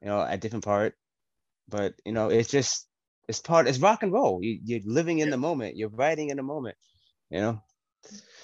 [0.02, 0.94] you know, at different part.
[1.70, 2.88] But you know, it's just
[3.28, 3.68] it's part.
[3.68, 4.40] It's rock and roll.
[4.42, 5.32] You, you're living in Yeah.
[5.32, 5.76] the moment.
[5.76, 6.78] You're writing in the moment.
[7.30, 7.62] You know.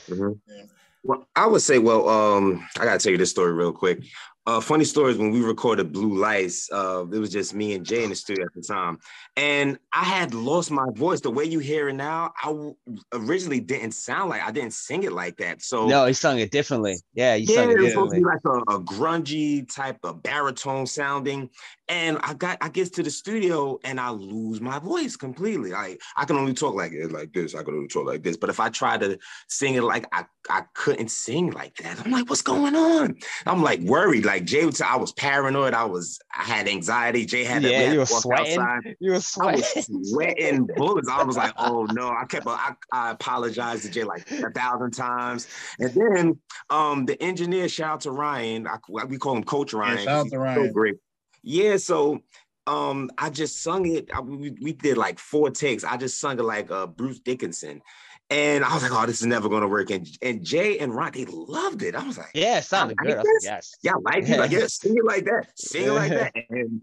[0.10, 0.40] Mhm.
[0.48, 0.64] Yeah.
[1.04, 4.04] Well, I would say, well, um, I gotta tell you this story real quick.
[4.46, 8.04] Uh, funny stories when we recorded Blue Lights, uh, it was just me and Jay
[8.04, 9.00] in the studio at the time.
[9.38, 11.22] And I had lost my voice.
[11.22, 12.76] The way you hear it now, I w-
[13.14, 15.62] originally didn't sound like I didn't sing it like that.
[15.62, 16.98] So No, he sung it differently.
[17.14, 20.00] Yeah, he yeah, sung it it was supposed to be like a, a grungy type
[20.04, 21.50] of baritone sounding.
[21.88, 25.72] And I got I get to the studio and I lose my voice completely.
[25.72, 27.56] Like I can only talk like it like this.
[27.56, 28.38] I can only talk like this.
[28.38, 32.04] But if I try to sing it like I, I couldn't sing like that.
[32.04, 33.16] I'm like, what's going on?
[33.46, 34.26] I'm like worried.
[34.26, 35.74] Like Jay would say I was paranoid.
[35.74, 37.26] I was I had anxiety.
[37.26, 38.60] Jay had to Yeah, we you were walk sweating.
[38.60, 38.96] outside.
[39.00, 41.10] You were I was sweating bullets.
[41.10, 42.10] I was like, oh no.
[42.10, 45.48] I kept I, I apologized to Jay like a thousand times.
[45.80, 48.68] And then um the engineer, shout out to Ryan.
[48.68, 49.98] I, we call him Coach Ryan.
[50.00, 50.74] shout out He's to so Ryan.
[50.74, 50.96] great.
[51.44, 52.20] Yeah, so
[52.68, 54.10] um I just sung it.
[54.14, 55.84] I, we, we did like four takes.
[55.84, 57.82] I just sung it like uh Bruce Dickinson.
[58.30, 59.92] And I was like, oh, this is never gonna work.
[59.92, 61.96] And and Jay and Ryan, they loved it.
[61.96, 63.18] I was like, yeah, it sounded I good.
[63.18, 63.44] Like this.
[63.46, 63.72] yes.
[63.84, 64.40] yeah, I like it.
[64.40, 65.48] Like, yeah, sing it like that.
[65.56, 66.34] Sing it like that.
[66.50, 66.82] And,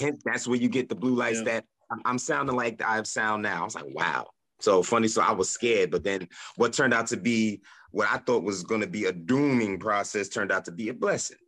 [0.00, 1.44] and that's where you get the blue lights Yeah.
[1.44, 3.62] that I'm, I'm sounding like I have sound now.
[3.62, 4.26] I was like, wow.
[4.60, 5.08] So funny.
[5.08, 8.62] So I was scared, but then what turned out to be what I thought was
[8.62, 11.38] going to be a dooming process turned out to be a blessing.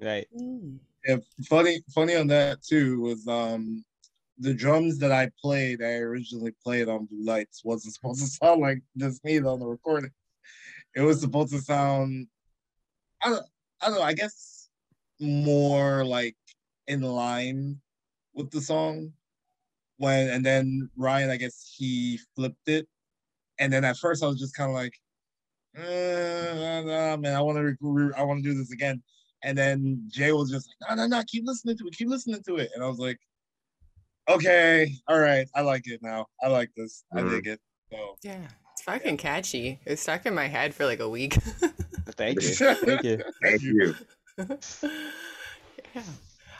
[0.00, 0.28] Right.
[0.38, 0.78] Mm.
[1.04, 1.16] Yeah,
[1.48, 3.84] funny, funny on that too was um
[4.38, 8.60] the drums that I played, I originally played on Blue Lights, wasn't supposed to sound
[8.60, 10.10] like this me on the recording.
[10.94, 12.26] It was supposed to sound,
[13.22, 13.46] I don't,
[13.80, 14.68] I don't know, I guess
[15.20, 16.36] more like
[16.86, 17.80] in line
[18.34, 19.12] with the song.
[19.98, 22.86] When and then Ryan, I guess he flipped it,
[23.58, 24.92] and then at first I was just kind of like,
[25.78, 29.02] uh, nah, man, I want to, re- I want to do this again.
[29.42, 32.42] And then Jay was just like, no, no, no, keep listening to it, keep listening
[32.46, 32.70] to it.
[32.74, 33.18] And I was like,
[34.28, 36.26] okay, all right, I like it now.
[36.42, 37.04] I like this.
[37.14, 37.30] I Mhm.
[37.30, 37.60] dig it.
[37.92, 39.80] So Yeah, it's fucking catchy.
[39.86, 41.34] It stuck in my head for like a week.
[42.16, 42.48] Thank you.
[42.50, 43.22] Thank you.
[43.42, 43.94] Thank you.
[45.94, 46.02] yeah.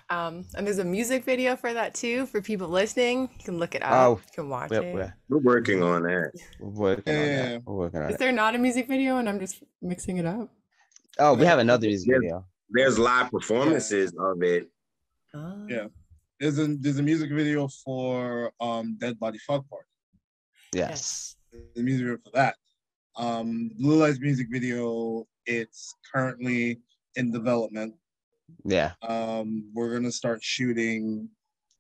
[0.09, 3.22] Um, and there's a music video for that too for people listening.
[3.38, 3.92] You can look it up.
[3.92, 4.94] Oh, you can watch We're, it.
[4.94, 6.31] we're, We're working on that.
[6.61, 7.48] we're working on Yeah.
[7.48, 7.62] that.
[7.66, 8.18] We're working on Is it.
[8.18, 10.48] there not a music video and I'm just mixing it up?
[11.18, 12.18] Oh, we have another music Yeah.
[12.18, 12.46] video.
[12.70, 14.68] There's live performances of it.
[15.35, 15.66] Oh.
[15.68, 15.87] Yeah.
[16.40, 19.87] There's a there's a music video for um Dead Body Fuck Party.
[20.75, 21.37] Yes.
[21.75, 22.57] The music video for that.
[23.16, 26.81] Um Blue Lights music video, it's currently
[27.16, 27.94] in development.
[28.64, 28.92] Yeah.
[29.03, 31.29] Um, we're gonna start shooting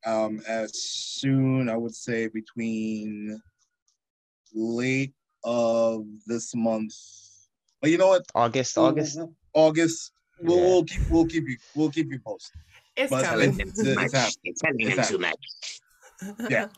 [0.04, 3.40] um, as soon, I would say, between
[4.54, 5.12] late
[5.44, 6.94] of this month.
[7.80, 8.24] But you know what?
[8.34, 8.78] August.
[8.78, 9.18] August.
[9.52, 10.12] August.
[10.40, 10.62] We'll, Yeah.
[10.64, 12.60] we'll keep we'll keep you we'll keep you posted.
[12.96, 13.60] It's But coming.
[13.60, 14.54] it's- it's happening.
[14.62, 15.80] telling him him too too much.
[16.50, 16.68] Yeah.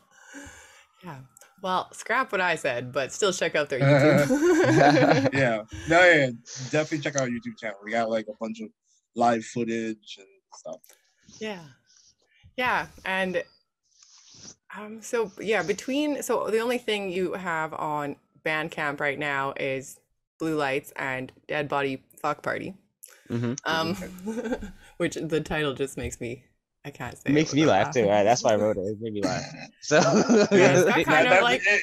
[1.03, 1.19] yeah.
[1.61, 5.33] Well, scrap what I said, but still check out their YouTube.
[5.33, 5.63] Yeah.
[5.89, 6.29] No, yeah,
[6.71, 7.77] definitely check out our YouTube channel.
[7.83, 8.69] We got like a bunch of
[9.15, 10.81] live footage and stuff.
[11.39, 11.63] Yeah.
[12.57, 12.87] Yeah.
[13.05, 13.43] And
[14.77, 19.99] um so yeah, between so the only thing you have on Bandcamp right now is
[20.39, 22.73] Blue Lights and Dead Body Fuck Party.
[23.27, 23.95] hmm Um
[24.99, 26.43] which the title just makes me
[26.85, 28.07] I can't say It makes me without laugh too.
[28.07, 28.23] Right?
[28.23, 28.81] That's why I wrote it.
[28.81, 29.43] It made me laugh.
[29.81, 31.81] So Yeah, it's That- kind of like- it-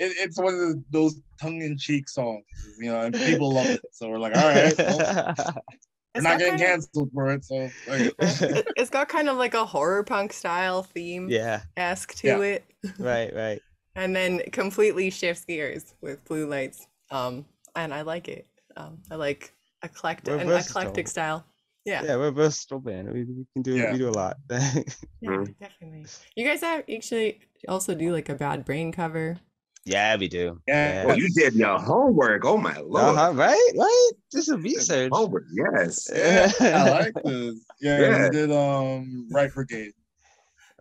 [0.00, 2.44] it- it's one of those tongue-in-cheek songs,
[2.78, 3.80] you know, and people love it.
[3.92, 5.34] So we're like, all right, well, we're
[6.14, 7.44] It's not getting kind of- canceled for it.
[7.44, 7.54] So
[7.88, 11.62] like, it- it's got kind of like a horror punk style theme yeah.
[11.76, 12.40] esque to Yeah.
[12.40, 12.64] it.
[12.98, 13.34] Right.
[13.34, 13.60] Right.
[13.96, 16.86] and then completely shifts gears with blue lights.
[17.10, 17.44] Um,
[17.76, 18.46] and I like it.
[18.76, 19.52] Um, I like
[19.82, 21.44] eclectic We're an eclectic style.
[21.88, 22.16] Yeah, Yeah.
[22.16, 23.08] We're versatile band.
[23.12, 23.74] We, we can do.
[23.76, 23.92] Yeah.
[23.92, 24.36] We do a lot.
[24.50, 24.82] yeah,
[25.24, 25.58] Mhm.
[25.58, 26.04] definitely.
[26.36, 29.38] You guys have actually also do like a bad brain cover.
[29.86, 30.60] yeah, we do.
[30.68, 31.04] Yeah.
[31.08, 32.44] Oh, you did your homework.
[32.44, 33.16] Oh my lord.
[33.16, 33.72] Uh-huh, right.
[33.74, 34.10] Right.
[34.32, 35.10] This is research.
[35.14, 36.10] Homework, yes.
[36.14, 37.56] yeah, I like this.
[37.80, 38.22] Yeah, Yeah.
[38.24, 39.94] we did um Right for Brigade.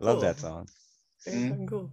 [0.01, 0.67] I love that song.
[1.25, 1.67] Very Mhm.
[1.69, 1.89] cool.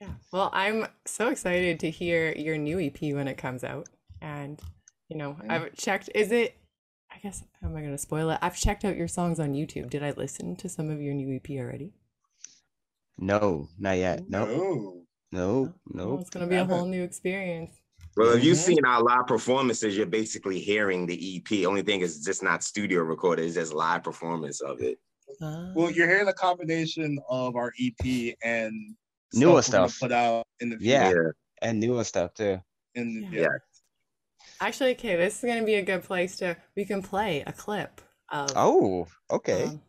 [0.00, 0.14] Yeah.
[0.32, 3.88] Well, I'm so excited to hear your new EP when it comes out.
[4.20, 4.60] And
[5.08, 6.10] you know, I've checked.
[6.14, 6.56] Is it?
[7.16, 7.42] I guess.
[7.62, 8.38] How am I going to spoil it?
[8.42, 9.88] I've checked out your songs on YouTube.
[9.88, 11.92] Did I listen to some of your new EP already?
[13.18, 14.28] No, not yet.
[14.28, 14.48] Nope.
[14.50, 15.02] Oh,
[15.32, 15.74] Nope.
[15.86, 16.20] Well, Nope.
[16.20, 17.70] it's going to be a whole new experience.
[18.16, 21.66] Well, if you've seen our live performances, you're basically hearing the EP.
[21.66, 24.98] Only thing is it's just not studio recorded, it's just live performance of it.
[25.42, 25.72] Ah.
[25.74, 28.94] well, you're hearing a combination of our EP and
[29.34, 29.98] Newer we're stuff.
[30.00, 30.90] put out in the future.
[30.90, 31.06] Yeah.
[31.08, 31.36] future.
[31.62, 32.58] And newer stuff too.
[32.94, 33.40] In, Yeah.
[33.40, 33.48] yeah.
[34.60, 36.56] Actually, okay, this is going to be a good place to.
[36.76, 38.52] We can play a clip of.
[38.56, 39.64] Oh, okay.
[39.64, 39.82] um,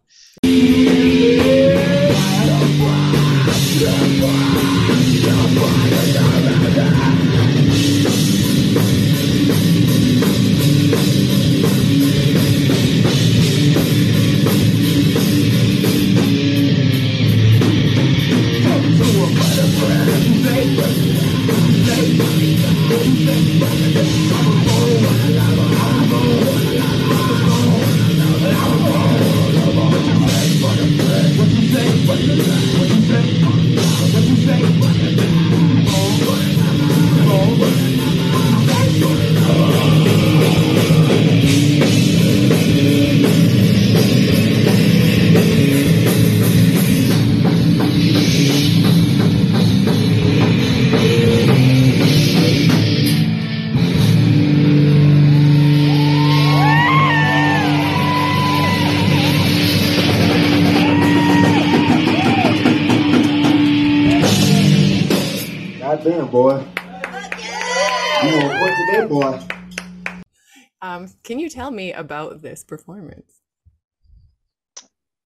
[71.58, 73.42] tell me about this performance?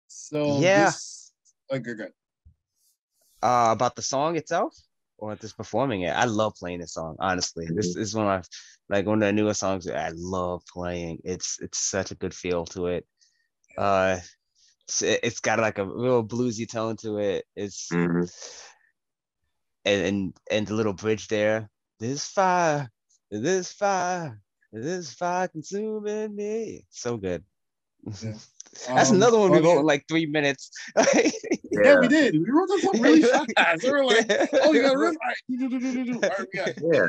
[0.06, 0.84] So Yeah.
[0.84, 1.32] this,
[1.72, 2.12] okay, good.
[3.42, 4.76] Uh, about the song itself
[5.18, 6.10] or just performing it.
[6.10, 7.16] I love playing this song.
[7.18, 8.46] Honestly, this is one of
[8.88, 11.18] my, like one of the newer songs that I love playing.
[11.24, 13.06] It's it's such a good feel to it.
[13.76, 14.18] Uh,
[14.86, 17.44] it's, it's got like a real bluesy tone to it.
[17.56, 18.30] It's Mhm.
[19.84, 21.70] and and and the little bridge there.
[21.98, 22.90] This fire,
[23.30, 24.40] this fire,
[24.72, 26.86] this fire consuming me.
[26.90, 27.44] So good.
[28.22, 28.34] Yeah.
[28.86, 29.66] That's Um, another one we okay.
[29.66, 30.70] wrote in like three minutes.
[31.72, 32.34] Yeah, we did.
[32.34, 33.82] We wrote this song really fast.
[33.84, 35.16] We were like, oh, you got a riff?
[35.22, 36.12] All right.
[36.12, 36.30] All
[36.64, 36.88] right, we.
[36.92, 37.08] Yeah.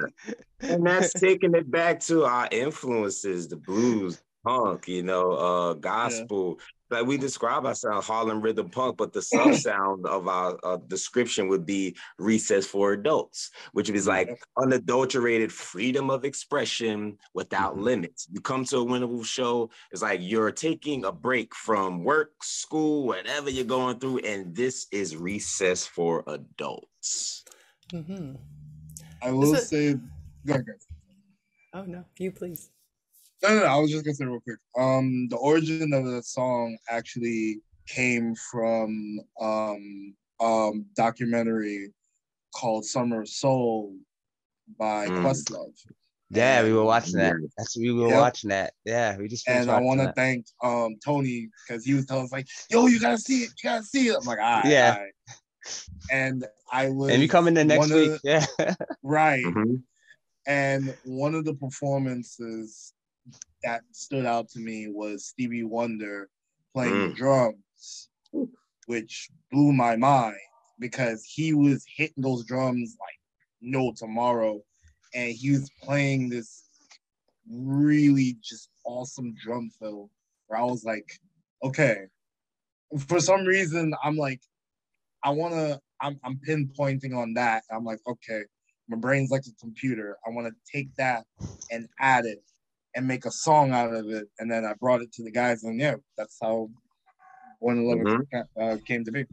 [0.61, 6.59] And that's taking it back to our influences, the blues, punk, you know, uh, gospel.
[6.91, 11.47] Like we describe ourselves Harlem rhythm punk, but the sub sound of our uh, description
[11.47, 17.83] would be recess for adults, which is like unadulterated freedom of expression without Mhm.
[17.83, 18.27] limits.
[18.29, 22.43] You come to a Winter Wolf show, it's like you're taking a break from work,
[22.43, 27.45] school, whatever you're going through, and this is recess for adults.
[27.93, 28.35] Mm-hmm.
[29.21, 29.93] I will Is it- say,
[30.45, 30.65] go ahead.
[31.73, 32.69] Oh no, you please.
[33.43, 34.59] No, no, no, I was just gonna say real quick.
[34.77, 41.91] Um, the origin of the song actually came from um um documentary
[42.55, 43.95] called Summer of Soul
[44.77, 45.23] by Mm.
[45.23, 45.73] Questlove.
[46.29, 47.35] Yeah, we were watching that.
[47.57, 48.19] That's we were Yep.
[48.19, 48.73] watching that.
[48.85, 52.31] Yeah, we just And I want to thank um Tony because he was telling us
[52.31, 54.93] like, "Yo, you gotta see it, you gotta see it." I'm like, "All right, Yeah.
[54.93, 55.11] all right."
[56.11, 58.21] And I was And we coming in the next week.
[58.21, 58.45] the- Yeah.
[59.03, 59.43] right?
[59.43, 59.81] Mhm.
[60.47, 62.93] And one of the performances
[63.63, 66.29] that stood out to me was Stevie Wonder
[66.73, 67.15] playing the Mm.
[67.15, 68.09] drums,
[68.87, 70.37] which blew my mind
[70.79, 73.19] because he was hitting those drums like
[73.61, 74.61] no tomorrow.
[75.13, 76.63] And he was playing this
[77.49, 80.09] really just awesome drum fill
[80.47, 81.19] where I was like,
[81.63, 82.07] okay.
[83.07, 84.41] For some reason, I'm like,
[85.23, 87.63] I wanna, I'm, I'm pinpointing on that.
[87.71, 88.43] I'm like, okay,
[88.89, 90.17] my brain's like a computer.
[90.25, 91.25] I want to take that
[91.69, 92.43] and add it
[92.95, 94.27] and make a song out of it.
[94.39, 96.69] And then I brought it to the guys, and yeah, that's how
[97.59, 98.27] One Eleven
[98.59, 99.25] uh, came to be.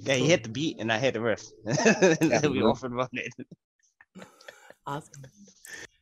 [0.00, 1.42] Yeah, he hit the beat and I hit the riff.
[1.64, 3.32] and then we often run it.
[4.88, 5.24] Awesome.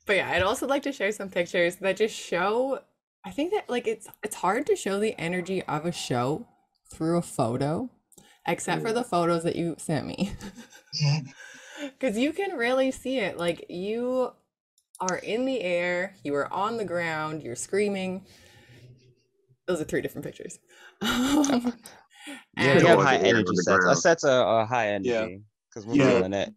[0.04, 2.80] But yeah, I'd also like to share some pictures that just show
[3.24, 6.46] I think that like it's it's hard to show the energy of a show
[6.92, 7.88] through a photo,
[8.46, 10.32] except for the photos that you sent me.
[12.00, 13.38] Cuz you can really see it.
[13.38, 14.32] Like you
[15.10, 18.24] are in the air, you are on the ground, you're screaming.
[19.66, 20.58] Those are three different pictures.
[21.02, 21.72] Um,
[22.56, 23.68] Yeah, we and- have high energy on the sets.
[23.68, 23.98] Our ground.
[23.98, 26.10] sets are, are high energy because we're Yeah.
[26.10, 26.54] feeling it.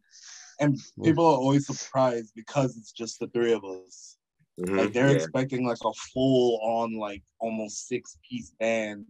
[0.60, 4.18] And people are always surprised because it's just the three of us.
[4.60, 4.78] Mhm.
[4.78, 5.16] Like they're Yeah.
[5.16, 9.06] expecting like a full on like almost six piece band.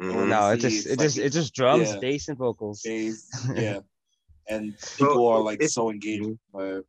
[0.00, 0.28] Mhm.
[0.28, 1.98] No, it just it's it just like- it just drums, yeah.
[1.98, 2.82] bass, and vocals.
[2.84, 3.80] Bass, yeah.
[4.48, 6.38] And people are like so engaged.
[6.52, 6.82] But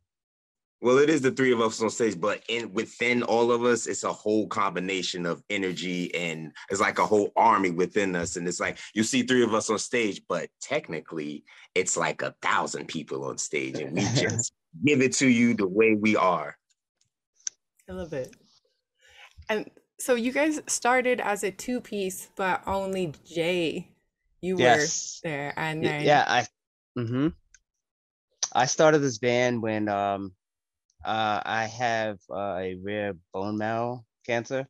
[0.81, 3.87] Well, it is the three of us on stage, but in within all of us,
[3.87, 8.35] it's a whole combination of energy and it's like a whole army within us.
[8.35, 12.35] And it's like you see three of us on stage, but technically it's like a
[12.43, 14.53] thousand people on stage, and we just
[14.85, 16.55] give it to you the way we are.
[17.89, 18.35] I love it.
[19.49, 23.89] And so you guys started as a two piece, but only Jay,
[24.41, 25.21] you Yes.
[25.23, 26.47] were there, and Y- then Yeah, I
[26.97, 27.29] Mm-hmm.
[28.53, 30.33] I started this band when um
[31.07, 34.67] uh I have uh, a rare bone marrow cancer.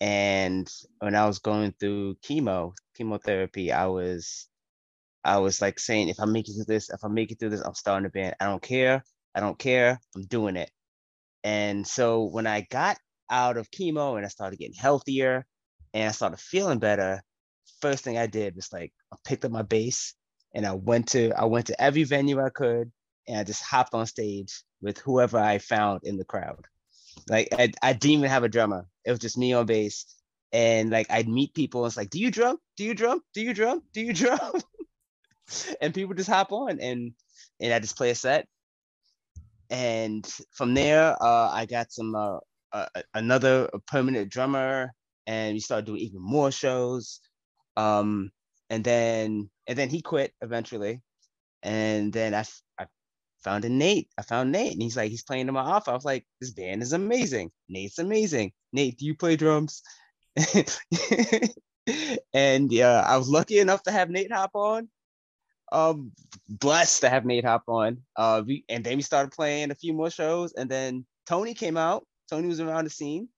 [0.00, 4.48] And when I was going through chemo, chemotherapy, I was
[5.24, 7.50] I was like saying, if I make it through this, if I make it through
[7.50, 8.36] this, I'm starting a band.
[8.40, 9.04] I don't care.
[9.34, 10.00] I don't care.
[10.16, 10.70] I'm doing it.
[11.44, 12.98] And so when I got
[13.30, 15.46] out of chemo and I started getting healthier
[15.94, 17.22] and I started feeling better,
[17.80, 20.14] first thing I did was like I picked up my bass
[20.54, 22.92] and I went to I went to every venue I could
[23.26, 26.66] and I just hopped on stage with whoever I found in the crowd.
[27.28, 28.86] Like I, I didn't even have a drummer.
[29.04, 30.06] It was just me on bass.
[30.52, 32.58] And like I'd meet people and it's like, do you drum?
[32.76, 33.20] Do you drum?
[33.32, 33.82] Do you drum?
[33.92, 34.52] Do you drum?
[35.80, 37.12] and people just hop on and
[37.60, 38.46] and I just play a set.
[39.70, 42.38] And from there, uh, I got some uh,
[42.72, 44.92] uh, another permanent drummer,
[45.26, 47.20] and we started doing even more shows.
[47.76, 48.30] Um,
[48.70, 51.00] and then and then he quit eventually,
[51.62, 52.44] and then I
[52.78, 52.86] I
[53.44, 54.08] found a Nate.
[54.18, 55.88] I found Nate, and he's like he's playing in my office.
[55.88, 57.50] I was like, this band is amazing.
[57.68, 58.52] Nate's amazing.
[58.72, 59.82] Nate, do you play drums?
[62.32, 64.88] and yeah, I was lucky enough to have Nate hop on.
[65.72, 66.12] um
[66.48, 67.98] blessed to have Nate hop on.
[68.16, 71.76] Uh we and then we started playing a few more shows and then Tony came
[71.76, 72.06] out.
[72.30, 73.28] Tony was around the scene.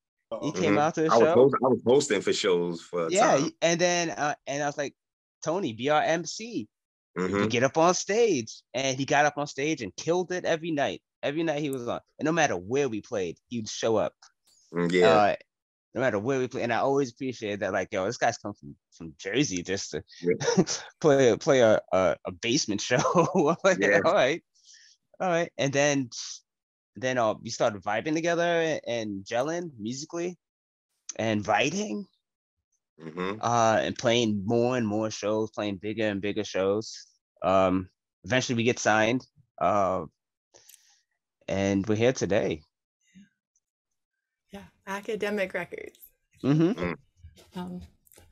[0.42, 0.78] He came Mhm.
[0.80, 1.34] out to the I was, show.
[1.34, 3.50] host, I was hosting for shows for yeah, time.
[3.62, 4.94] and then uh, and I was like,
[5.44, 6.68] Tony, be our MC.
[7.16, 7.40] Mhm.
[7.44, 8.62] You get up on stage.
[8.74, 11.02] And he got up on stage and killed it every night.
[11.22, 12.00] Every night he was on.
[12.18, 14.12] And no matter where we played, he'd show up.
[14.72, 15.08] Mm, Yeah.
[15.08, 15.36] Uh,
[15.94, 16.62] no matter where we play.
[16.62, 20.04] And I always appreciate that, like, yo, this guy's come from, from Jersey just to
[21.00, 23.00] play a play a, a, a basement show.
[23.64, 24.00] Like, Yeah.
[24.04, 24.44] all right.
[25.18, 25.50] All right.
[25.56, 26.10] And then
[26.96, 30.36] then uh, we started vibing together and, and gelling musically
[31.18, 32.06] and writing
[33.00, 33.38] Mhm.
[33.40, 37.06] uh, and playing more and more shows, playing bigger and bigger shows.
[37.42, 37.88] Um,
[38.24, 39.26] eventually, we get signed,
[39.60, 40.06] uh,
[41.48, 42.62] and we're here today.
[44.50, 45.98] Yeah, academic records.
[46.42, 46.94] hmm
[47.54, 47.80] Um,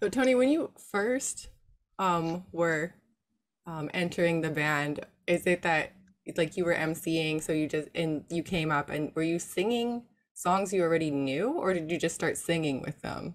[0.01, 1.49] so Tony, when you first
[1.99, 2.95] um were
[3.67, 5.93] um entering the band, is it that
[6.37, 10.05] like you were emceeing, so you just and you came up and were you singing
[10.35, 13.35] songs you already knew, or did you just start singing with them?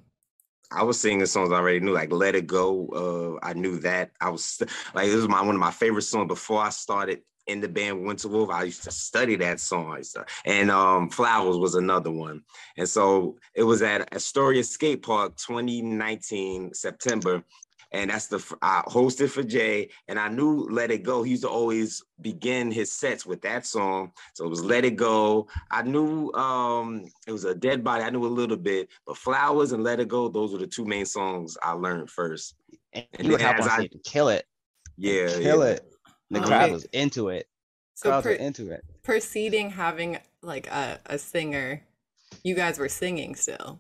[0.72, 4.12] I was singing songs I already knew, like "Let It Go." Uh, I knew that.
[4.22, 4.62] I was
[4.94, 8.06] like, this was my one of my favorite songs before I started in the band
[8.06, 8.50] Winter Wolf.
[8.52, 10.02] I used to study that song,
[10.46, 12.44] and um, "Flowers" was another one.
[12.78, 17.44] And so it was at Astoria Skate Park, 2019 September,
[17.92, 21.44] and that's the I hosted for Jay, and I knew "Let It Go." He used
[21.44, 25.82] to always begin his sets with that song, so it was "Let It Go." I
[25.82, 28.04] knew um, it was a dead body.
[28.04, 30.86] I knew a little bit, but "Flowers" and "Let It Go" those were the two
[30.86, 32.56] main songs I learned first.
[32.94, 34.46] And And you would then hop as on I- stage and kill it,
[34.98, 35.72] Yeah, kill yeah.
[35.74, 35.94] it.
[36.32, 36.48] The Okay.
[36.48, 37.48] crowd was into it.
[37.96, 38.84] So Crowds per- into it.
[39.04, 41.82] preceding having like a, a singer,
[42.44, 43.80] you guys were singing still.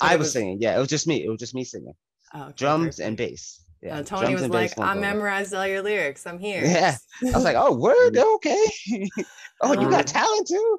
[0.00, 0.58] I it was singing.
[0.60, 1.24] Yeah, it was just me.
[1.24, 1.92] It was just me singing.
[2.34, 3.60] Oh, okay, Drums and bass.
[3.82, 6.26] Yeah, Uh, Tony was like, I memorized all your lyrics.
[6.26, 6.64] I'm here.
[6.64, 6.96] Yeah.
[7.22, 8.64] I was like, oh, word, okay.
[9.60, 10.78] oh, you Um, got talent too.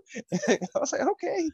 [0.50, 1.50] I was like, okay.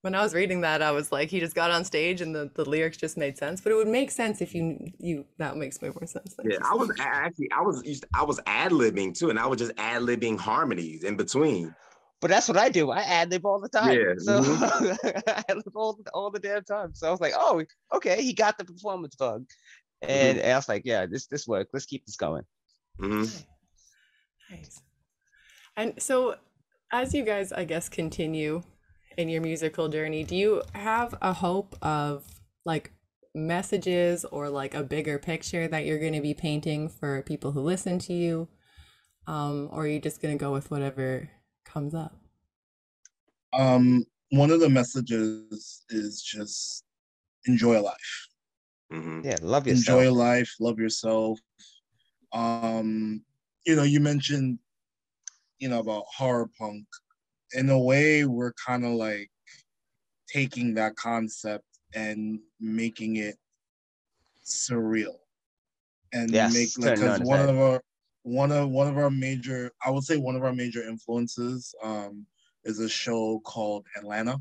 [0.00, 2.50] when I was reading that, I was like, he just got on stage and the,
[2.54, 3.60] the lyrics just made sense.
[3.60, 6.34] But it would make sense if you you that makes way more sense.
[6.34, 9.46] than Yeah, I was actually I was used I was ad libbing too, and I
[9.46, 11.74] was just ad libbing harmonies in between.
[12.20, 12.90] But that's what I do.
[12.90, 13.92] I ad lib all the time.
[13.98, 15.18] Yeah, So mm-hmm.
[15.30, 16.94] I ad lib all, all the damn time.
[16.94, 17.62] So I was like, oh,
[17.94, 19.46] okay, he got the performance bug.
[20.02, 20.44] And, Mm-hmm.
[20.44, 21.70] and I was like, yeah, this this worked.
[21.74, 22.42] Let's keep this going.
[23.00, 23.44] Mhm.
[24.50, 24.80] Nice.
[25.76, 26.36] And so,
[26.92, 28.62] as you guys, I guess, continue
[29.16, 32.24] in your musical journey, do you have a hope of
[32.64, 32.92] like
[33.34, 37.60] messages or like a bigger picture that you're going to be painting for people who
[37.60, 38.48] listen to you?
[39.26, 41.30] Um, or are you just going to go with whatever
[41.70, 42.16] comes up?
[43.52, 46.84] Um, one of the messages is just
[47.46, 48.28] enjoy life.
[48.92, 49.24] Mhm.
[49.24, 50.04] Yeah, love yourself.
[50.04, 51.40] Enjoy life, love yourself.
[52.32, 53.24] Um,
[53.66, 54.58] you know, you mentioned,
[55.58, 56.86] you know, about horror punk.
[57.52, 59.30] In a way, we're kind of like
[60.28, 61.64] taking that concept
[61.94, 63.36] and making it
[64.44, 65.16] surreal.
[66.12, 67.82] And Yes, make like turn it on because one of our
[68.30, 72.26] one of one of our major I would say one of our major influences um
[72.64, 74.36] is a show called Atlanta.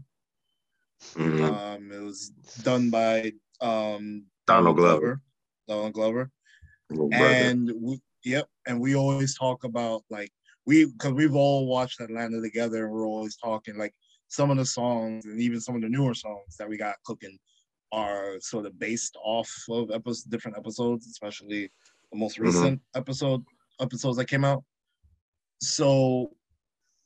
[1.16, 1.42] Mhm.
[1.42, 2.30] Um, it was
[2.64, 5.22] done by um, Donald Glover.
[5.68, 6.32] Donald Glover,
[6.90, 7.26] Little brother.
[7.26, 10.32] and we, yep, and we always talk about like
[10.66, 13.94] we because we've all watched Atlanta together, and we're always talking like
[14.28, 17.38] some of the songs and even some of the newer songs that we got cooking
[17.92, 21.72] are sort of based off of episodes, different episodes, especially
[22.12, 22.44] the most Mhm.
[22.44, 23.44] recent episode
[23.80, 24.64] episodes that came out.
[25.62, 26.32] So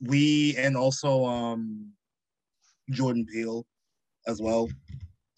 [0.02, 1.92] we and also um
[2.92, 3.66] Jordan Peele
[4.28, 4.70] as well.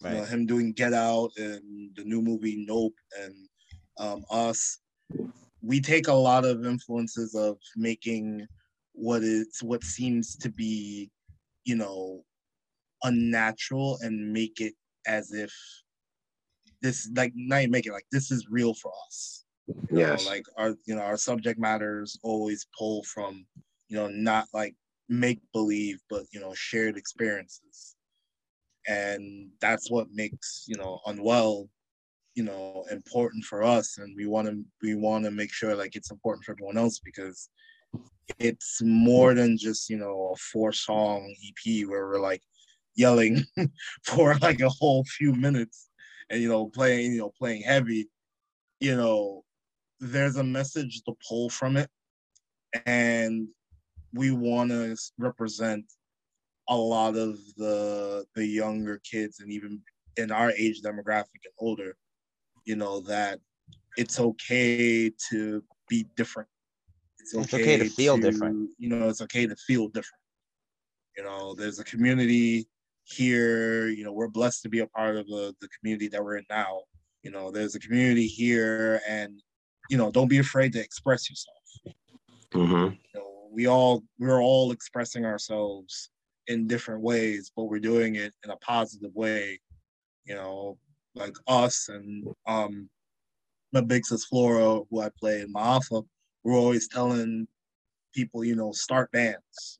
[0.02, 3.34] You know, him doing Get Out and the new movie Nope and
[3.98, 4.78] um, Us.
[5.62, 8.46] We take a lot of influences of making
[8.92, 11.10] what is what seems to be,
[11.64, 12.22] you know,
[13.02, 14.74] unnatural and make it
[15.06, 15.52] as if
[16.82, 19.45] this like not even make it like this is real for us.
[19.68, 23.46] You know, like our you know our subject matters always pull from
[23.88, 24.74] you know not like
[25.08, 27.96] make believe but you know shared experiences.
[28.88, 31.68] And that's what makes you know unwell
[32.34, 33.98] you know important for us.
[33.98, 37.00] And we want to we want to make sure like it's important for everyone else
[37.00, 37.48] because
[38.38, 42.42] it's more than just you know a four song ep where we're like
[42.94, 43.44] yelling
[44.04, 45.88] for like a whole few minutes
[46.30, 48.08] and you know playing you know playing heavy
[48.80, 49.44] you know
[50.00, 51.88] there's a message to pull from it
[52.84, 53.48] and
[54.12, 55.84] we want to represent
[56.68, 59.80] a lot of the the younger kids and even
[60.16, 61.96] in our age demographic and older
[62.64, 63.38] you know that
[63.96, 66.48] it's okay to be different.
[67.20, 68.70] It's okay, It's okay to feel different.
[68.78, 70.22] You know, it's okay to feel different.
[71.16, 72.68] You know, there's a community
[73.04, 73.88] here.
[73.88, 76.44] You know, we're blessed to be a part of the, the community that we're in
[76.50, 76.82] now.
[77.22, 79.42] You know, there's a community here, and
[79.90, 81.56] you know, don't be afraid to express yourself.
[82.52, 86.10] hmm You know, we all we're all expressing ourselves
[86.48, 89.60] in different ways, but we're doing it in a positive way.
[90.24, 90.78] You know,
[91.14, 92.88] like us and um
[93.72, 96.06] my big sis Flora, who I play in my Maafa,
[96.44, 97.46] we're always telling
[98.14, 99.78] people, you know, start bands.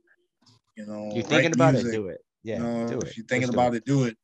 [0.77, 1.93] You know, You're thinking about music.
[1.93, 2.21] it, do it.
[2.43, 3.17] Yeah, you know, do if it.
[3.17, 3.85] you're thinking Just do about it.
[3.85, 4.17] do it.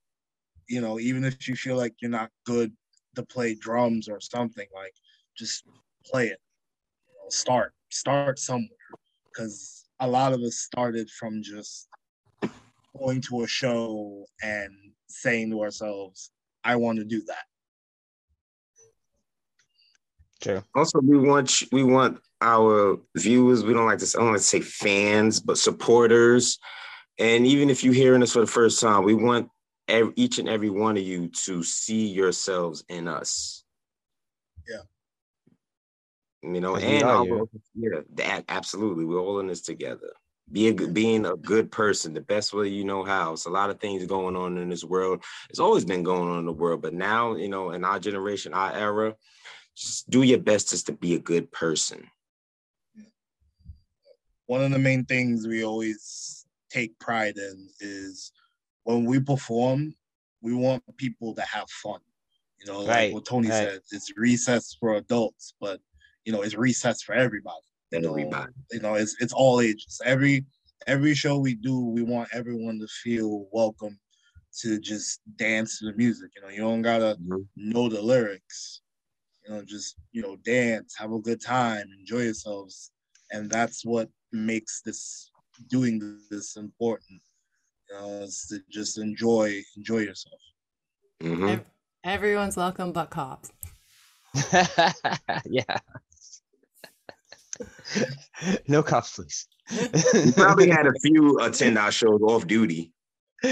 [0.69, 2.73] You know, even if you feel like you're not good
[3.17, 4.95] to play drums or something, like
[5.43, 5.65] just
[6.07, 6.39] play it.
[7.09, 8.69] You know, start, start somewhere,
[9.27, 11.89] because a lot of us started from just
[12.97, 14.73] going to a show and
[15.09, 16.31] saying to ourselves,
[16.63, 17.45] "I want to do that."
[20.41, 20.63] True.
[20.75, 23.65] Also, we want we want our viewers.
[23.65, 24.19] We don't like to.
[24.19, 26.59] I don't like to say fans, but supporters.
[27.19, 29.49] And even if you're hearing us for the first time, we want
[29.89, 33.65] ev- each and every one of you to see yourselves in us.
[34.69, 34.83] Yeah.
[36.43, 39.05] You know, and are our- yeah, that absolutely.
[39.05, 40.13] We're all in this together.
[40.51, 43.33] Be a good, being a good person, the best way you know how.
[43.33, 45.23] It's a lot of things going on in this world.
[45.49, 48.53] It's always been going on in the world, but now, you know, in our generation,
[48.53, 49.17] our era,
[49.77, 52.11] just do your best just to be a good person.
[54.47, 58.33] one of the main things we always take pride in is
[58.85, 59.95] when we perform,
[60.43, 62.01] we want people to have fun.
[62.61, 63.71] You know, like Right, what Tony right.
[63.71, 65.81] said, it's recess for adults, but
[66.25, 67.63] you know, it's recess for everybody.
[67.93, 68.53] You know, Everybody.
[68.73, 70.01] you know, it's it's all ages.
[70.05, 70.45] Every
[70.87, 73.99] every show we do, we want everyone to feel welcome
[74.61, 76.31] to just dance to the music.
[76.37, 77.49] You know, you don't gotta Mhm.
[77.57, 78.83] know the lyrics.
[79.47, 82.93] You know, just you know, dance, have a good time, enjoy yourselves,
[83.31, 85.31] and that's what makes this
[85.69, 86.97] doing this important.
[87.69, 90.41] You know, is to just enjoy enjoy yourself.
[91.21, 91.65] Mhm.
[92.05, 93.53] Everyone's welcome but cops.
[95.45, 95.79] yeah.
[98.69, 99.47] no cops, please.
[100.15, 102.93] We probably had a few attend our shows off duty.
[103.43, 103.51] we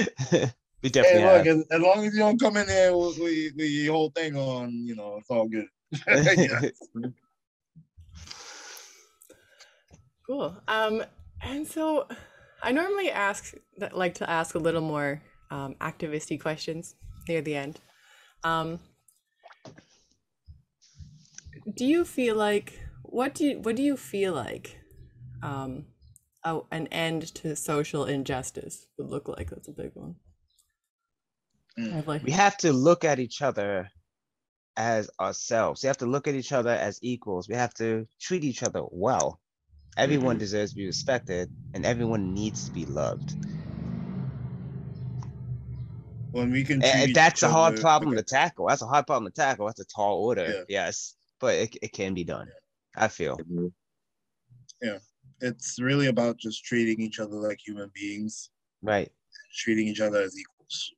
[0.92, 1.46] Hey, look, have.
[1.46, 4.36] as, as long as you don't come in there with, with, with your whole thing
[4.36, 5.66] on, you know, it's all good.
[10.30, 10.56] Cool.
[10.68, 11.02] Um,
[11.42, 12.06] and so
[12.62, 15.20] I normally ask that like to ask a little more
[15.50, 16.94] um, activisty questions
[17.26, 17.80] near the end.
[18.44, 18.78] Um,
[21.74, 22.80] do you feel like
[23.10, 24.78] what do you what do you feel like
[25.42, 25.86] um,
[26.44, 29.50] oh, an end to social injustice would look like?
[29.50, 30.16] That's a big one.
[31.78, 32.06] Mm.
[32.06, 33.88] Like we have to look at each other
[34.76, 35.82] as ourselves.
[35.82, 37.48] We have to look at each other as equals.
[37.48, 39.40] We have to treat each other well.
[39.96, 40.40] Everyone Mhm.
[40.40, 43.34] deserves to be respected and everyone needs to be loved.
[46.32, 48.68] When we can, And- treat and each that's a hard other- problem to tackle.
[48.68, 49.66] That's a hard problem to tackle.
[49.66, 50.46] That's a tall order.
[50.48, 50.64] Yeah.
[50.68, 52.48] Yes, but it, it can be done.
[53.00, 53.40] I feel.
[54.82, 54.98] Yeah.
[55.40, 58.50] It's really about just treating each other like human beings,
[58.82, 59.10] Right.
[59.56, 60.92] treating each other as equals.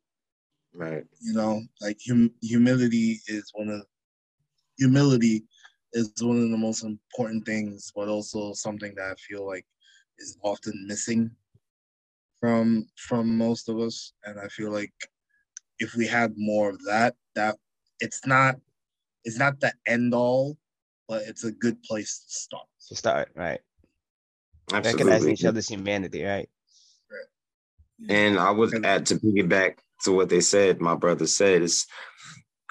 [0.75, 1.05] Right.
[1.21, 3.87] You know, like hum- humility is one of
[4.79, 5.45] humility
[5.93, 9.67] is one of the most important things, but also something that I feel like
[10.19, 11.31] is often missing
[12.41, 14.13] from from most of us.
[14.25, 14.93] And I feel like
[15.79, 17.57] if we had more of that, that
[18.01, 18.57] it's not
[19.25, 20.59] it's not the end all,
[21.09, 22.67] but it's a good place to start.
[22.89, 23.61] To start, right.
[24.73, 24.91] Absolutely.
[24.91, 25.33] Recognizing Absolutely.
[25.33, 26.49] each other's humanity, right?
[27.11, 28.09] right.
[28.09, 31.87] And I would And- add to piggyback to what they said, my brother said, is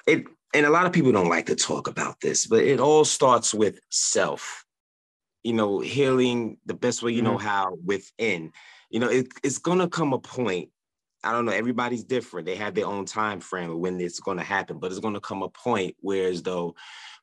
[0.06, 3.04] it and a lot of people don't like to talk about this, but it all
[3.04, 4.64] starts with self.
[5.42, 7.46] You know, healing the best way you know mm-hmm.
[7.46, 8.52] how within.
[8.90, 10.68] You know, it, it's gonna come a point.
[11.24, 12.46] I don't know, everybody's different.
[12.46, 15.42] They have their own time frame of when it's gonna happen, but it's gonna come
[15.42, 16.74] a point where as though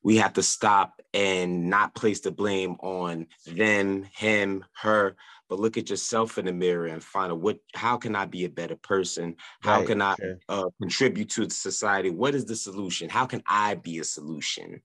[0.04, 5.16] we have to stop and not place the blame on them, him, her,
[5.50, 8.46] but look at yourself in the mirror and find out what how can I be
[8.46, 9.36] a better person?
[9.62, 10.40] How Right, can I sure.
[10.48, 12.12] uh, contribute to the society?
[12.12, 13.10] What is the solution?
[13.10, 14.82] How can I be a solution?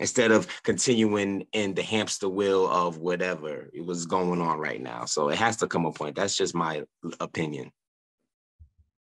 [0.00, 5.04] Instead of continuing in the hamster wheel of whatever it was going on right now.
[5.04, 6.16] So it has to come a point.
[6.16, 6.82] That's just my
[7.20, 7.70] opinion.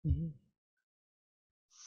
[0.07, 0.33] Mhm.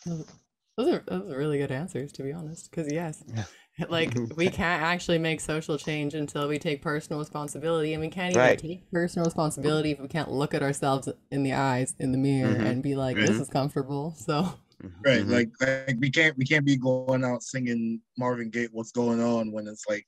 [0.06, 0.39] Those
[0.80, 2.70] those are those are really good answers, to be honest.
[2.72, 3.24] Because yes,
[3.90, 8.32] like we can't actually make social change until we take personal responsibility, and we can't
[8.32, 8.58] even Right.
[8.60, 12.56] take personal responsibility if we can't look at ourselves in the eyes in the mirror
[12.56, 12.66] Mhm.
[12.66, 13.42] and be like, "This Mhm.
[13.42, 14.60] is comfortable." So
[15.04, 15.24] Right.
[15.26, 15.30] Mhm.
[15.32, 19.52] Like, like we can't we can't be going out singing Marvin Gaye what's going on
[19.52, 20.08] when it's like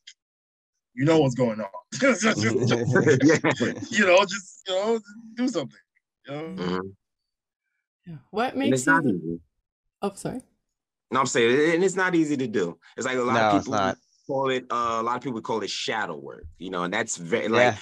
[0.94, 1.68] you know what's going on.
[2.00, 3.74] Just- just- just- Yeah.
[3.90, 5.00] you know, just you know,
[5.36, 5.80] do something.
[6.28, 6.44] You know?
[6.56, 6.96] Mhm.
[8.08, 8.16] Yeah.
[8.32, 8.94] What makes it's you?
[8.94, 9.40] not easy.
[10.02, 10.42] Oh, sorry.
[11.12, 12.80] No, I'm saying, and it's not easy to do.
[12.96, 13.98] It's like a lot No, of people not.
[14.28, 14.66] call it.
[14.72, 16.46] Uh, a lot of people call it shadow work.
[16.58, 17.76] You know, and that's very like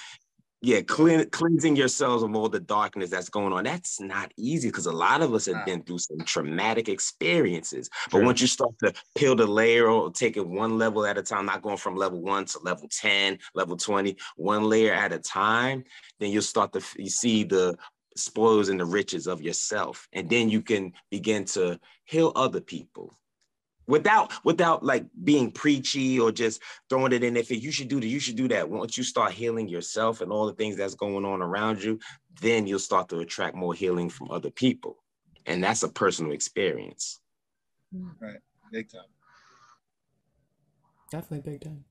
[0.61, 0.77] Yeah.
[0.77, 3.63] yeah, clean, cleansing yourselves of all the darkness that's going on.
[3.65, 5.65] That's not easy because a lot of us have Nah.
[5.65, 7.87] been through some traumatic experiences.
[8.11, 11.21] But once you start to peel the layer or take it one level at a
[11.23, 15.19] time, not going from level one to level 10, level 20, one layer at a
[15.19, 15.83] time,
[16.19, 17.77] then you'll start to f- you see the
[18.15, 20.07] spoils and the riches of yourself.
[20.13, 23.17] And then you can begin to heal other people
[23.87, 28.07] without without like being preachy or just throwing it in if you should do that
[28.07, 31.25] you should do that once you start healing yourself and all the things that's going
[31.25, 31.97] on around you
[32.39, 34.95] then you'll start to attract more healing from other people
[35.47, 37.19] and that's a personal experience
[37.91, 38.37] Right,
[38.71, 39.01] Big time.
[41.11, 41.85] Definitely big time.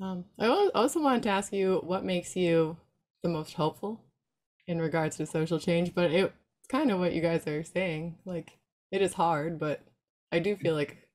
[0.00, 2.76] Um, I also wanted to ask you what makes you
[3.24, 4.02] the most helpful
[4.68, 6.32] in regards to social change, but it's
[6.68, 8.16] kind of what you guys are saying.
[8.24, 8.58] Like,
[8.92, 9.80] it is hard, but
[10.30, 11.08] I do feel like,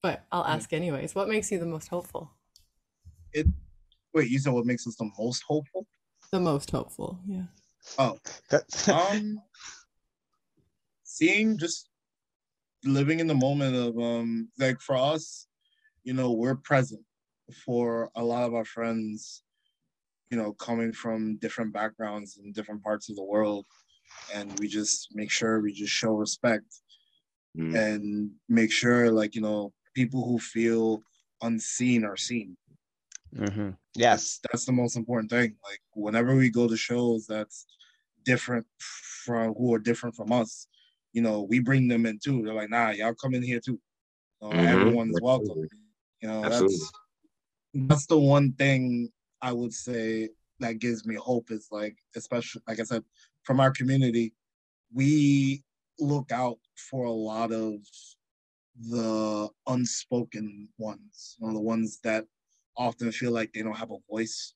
[0.00, 1.14] but I'll ask anyways.
[1.14, 2.30] What makes you the most hopeful?
[3.32, 3.46] It
[4.14, 5.86] wait, you said what makes us the most hopeful?
[6.30, 7.46] The most hopeful, yeah.
[7.98, 8.16] Oh,
[8.92, 9.40] um,
[11.02, 11.88] seeing just
[12.84, 15.48] living in the moment of um, like for us,
[16.04, 17.02] you know, we're present
[17.64, 19.43] for a lot of our friends,
[20.30, 23.66] you know, coming from different backgrounds in different parts of the world,
[24.34, 26.66] and we just make sure we just show respect
[27.56, 27.74] Mm.
[27.76, 31.02] and make sure like you know people who feel
[31.42, 32.56] unseen are seen
[33.32, 33.76] Mhm.
[33.96, 34.38] Yes.
[34.40, 37.66] that's that's the most important thing like whenever we go to shows that's
[38.24, 40.66] different from who are different from us
[41.12, 43.80] you know we bring them in too they're like nah y'all come in here too
[44.42, 44.62] you know, Mhm.
[44.62, 45.56] everyone is welcome
[46.20, 46.78] you know Absolutely.
[46.78, 46.92] that's
[47.74, 49.10] that's the one thing
[49.48, 50.28] i would say
[50.60, 53.02] that gives me hope is like especially like i said
[53.46, 54.26] from our community
[54.92, 55.62] we
[55.98, 57.74] look out for a lot of
[58.90, 62.24] the unspoken ones you know, the ones that
[62.76, 64.54] often feel like they don't have a voice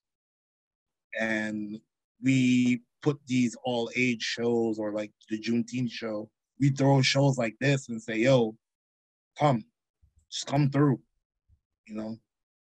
[1.18, 1.80] and
[2.22, 6.28] we put these all age shows or like the Juneteenth show.
[6.61, 8.57] We throw shows like this and say, "Yo,
[9.39, 9.64] come,
[10.30, 11.01] just come through."
[11.86, 12.20] You know,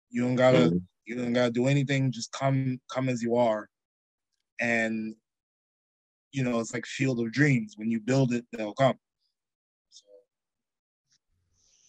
[0.09, 0.81] you don't gotta, Mhm.
[1.11, 2.11] You don't gotta do anything.
[2.11, 3.67] Just come, come as you are,
[4.61, 5.13] and
[6.31, 7.73] you know, it's like Field of Dreams.
[7.75, 8.95] When you build it, they'll come.
[9.89, 10.05] So,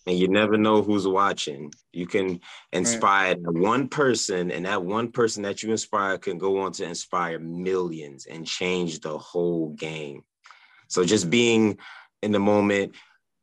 [0.09, 1.73] and you never know who's watching.
[1.93, 2.41] You can
[2.73, 6.85] inspire that one person, and that one person that you inspire can go on to
[6.85, 10.25] inspire millions and change the whole game.
[10.89, 11.79] So just being
[12.23, 12.97] in the moment,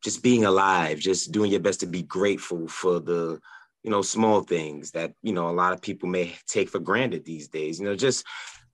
[0.03, 3.39] just being alive, just doing your best to be grateful for the,
[3.89, 7.25] you know, small things that, you know, a lot of people may take for granted
[7.25, 7.79] these days.
[7.79, 8.23] You know, just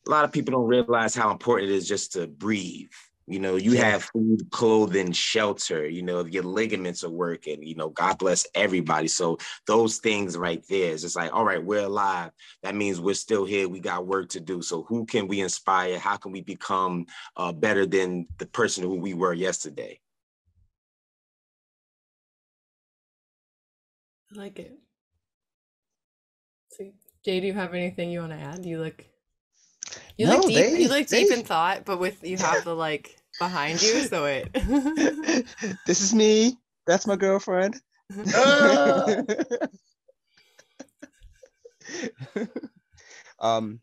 [0.05, 2.89] a lot of people don't realize how important it is just to breathe.
[3.25, 7.75] You know, you have food, clothing, shelter, you know, if your ligaments are working, you
[7.75, 9.07] know, God bless everybody.
[9.07, 9.37] So
[9.67, 12.31] those things right there is just like, all right, we're alive.
[12.63, 13.69] That means we're still here.
[13.69, 14.61] We got work to do.
[14.61, 15.97] So who can we inspire?
[15.97, 17.05] How can we become
[17.37, 20.01] uh, better than the person who we were yesterday?
[24.35, 24.77] I like it.
[27.25, 28.63] Jay, do you have anything you want to add?
[28.63, 29.03] You look,
[30.15, 30.57] you No, look deep.
[30.57, 34.03] they- you look deep they- in thought, but with you have the like behind you,
[34.03, 34.53] so it.
[35.87, 36.59] this is me.
[36.85, 37.81] That's my girlfriend.
[38.35, 39.07] Ah!
[43.39, 43.79] um,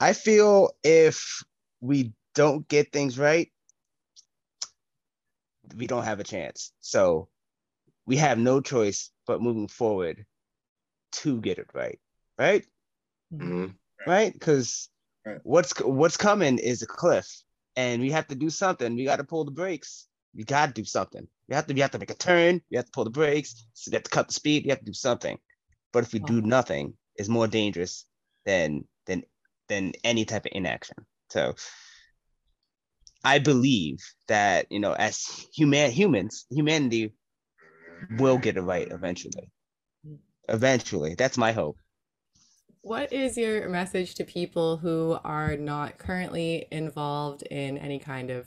[0.00, 1.44] I feel if
[1.80, 3.48] we don't get things right,
[5.76, 6.72] we don't have a chance.
[6.80, 7.28] So
[8.06, 10.26] we have no choice but moving forward
[11.12, 11.98] to get it right.
[12.38, 12.64] Right?
[13.32, 13.74] Mhm.
[14.06, 14.32] Right?
[14.32, 14.88] Because
[15.24, 15.40] Right.
[15.42, 17.26] what's what's coming is a cliff,
[17.76, 18.94] and we have to do something.
[18.94, 20.08] We got to pull the brakes.
[20.34, 21.26] We got to do something.
[21.48, 21.74] We have to.
[21.74, 22.62] We have to make a turn.
[22.70, 23.66] We have to pull the brakes.
[23.74, 24.64] So we have to cut the speed.
[24.64, 25.38] We have to do something.
[25.92, 26.46] But if we do Oh.
[26.46, 28.06] nothing, it's more dangerous
[28.44, 29.24] than than
[29.68, 30.96] than any type of inaction.
[31.28, 31.54] So
[33.22, 33.98] I believe
[34.28, 37.12] that you know, as human humans, humanity
[38.10, 39.50] will get it right eventually.
[40.50, 41.78] Eventually, that's my hope.
[42.82, 48.46] What is your message to people who are not currently involved in any kind of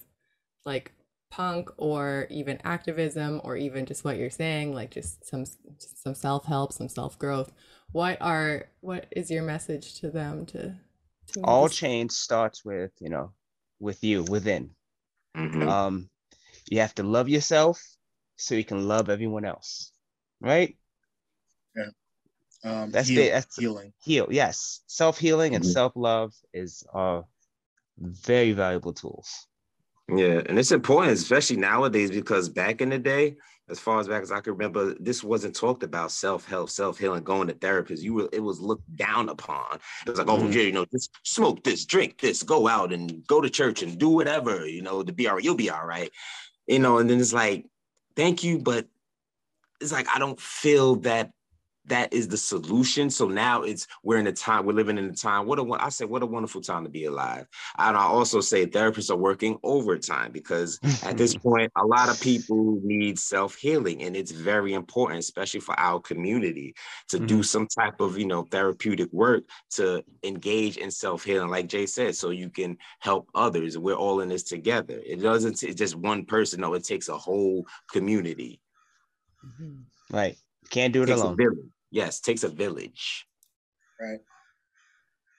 [0.65, 0.91] like
[1.29, 5.45] punk or even activism or even just what you're saying, like just some
[5.77, 7.51] some self-help, some self-growth?
[7.91, 10.75] What are what is your message to them to,
[11.33, 13.33] to All this- change starts with you know,
[13.79, 14.71] with you within.
[15.37, 15.67] Mhm.
[15.67, 16.09] Um,
[16.69, 17.83] you have to love yourself
[18.37, 19.91] so you can love everyone else,
[20.41, 20.75] right?
[22.63, 23.93] Um, That's heal- the- that's- healing.
[24.03, 24.81] Heal, yes.
[24.87, 25.73] Self healing and Mhm.
[25.73, 27.25] self love is are
[27.97, 29.47] very valuable tools.
[30.09, 33.37] Yeah, and it's important, especially nowadays, because back in the day,
[33.69, 37.47] as far as back as I can remember, this wasn't talked about self-help, self-healing, going
[37.47, 38.01] to therapists.
[38.01, 39.79] You were it was looked down upon.
[40.05, 40.53] It was like, oh Mhm.
[40.53, 43.97] yeah, you know, just smoke this, drink this, go out and go to church and
[43.97, 46.11] do whatever, you know, to be all right, you'll be all right.
[46.67, 47.65] You know, and then it's like,
[48.15, 48.87] thank you, but
[49.79, 51.31] it's like I don't feel that
[51.85, 53.09] that is the solution.
[53.09, 55.45] So now it's we're in a time, we're living in a time.
[55.45, 57.47] What a I said, what a wonderful time to be alive.
[57.77, 62.19] And I also say therapists are working overtime because at this point, a lot of
[62.21, 66.73] people need self healing, and it's very important, especially for our community,
[67.09, 67.41] to do mm-hmm.
[67.41, 72.15] some type of you know therapeutic work to engage in self healing, like Jay said,
[72.15, 73.77] so you can help others.
[73.77, 75.01] We're all in this together.
[75.05, 76.61] It doesn't It's just one person.
[76.61, 78.61] No, it takes a whole community.
[79.45, 80.15] Mm-hmm.
[80.15, 80.37] Right.
[80.73, 81.37] Can't do It it takes a alone.
[81.37, 81.69] village.
[81.91, 83.27] Yes, takes a village.
[84.01, 84.19] Right.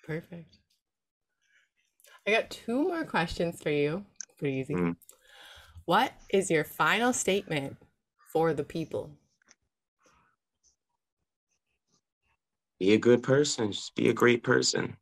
[0.04, 0.58] Perfect.
[2.24, 4.06] I got two more questions for you.
[4.38, 4.74] Pretty easy.
[4.74, 4.96] Mhm.
[5.86, 7.76] What is your final statement
[8.28, 9.10] for the people?
[12.78, 13.72] Be a good person.
[13.72, 14.96] Just be a great person.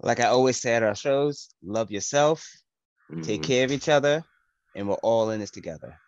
[0.00, 2.46] Like I always say at our shows, love yourself,
[3.22, 3.44] take Mhm.
[3.44, 4.24] care of each other,
[4.74, 6.00] and we're all in this together.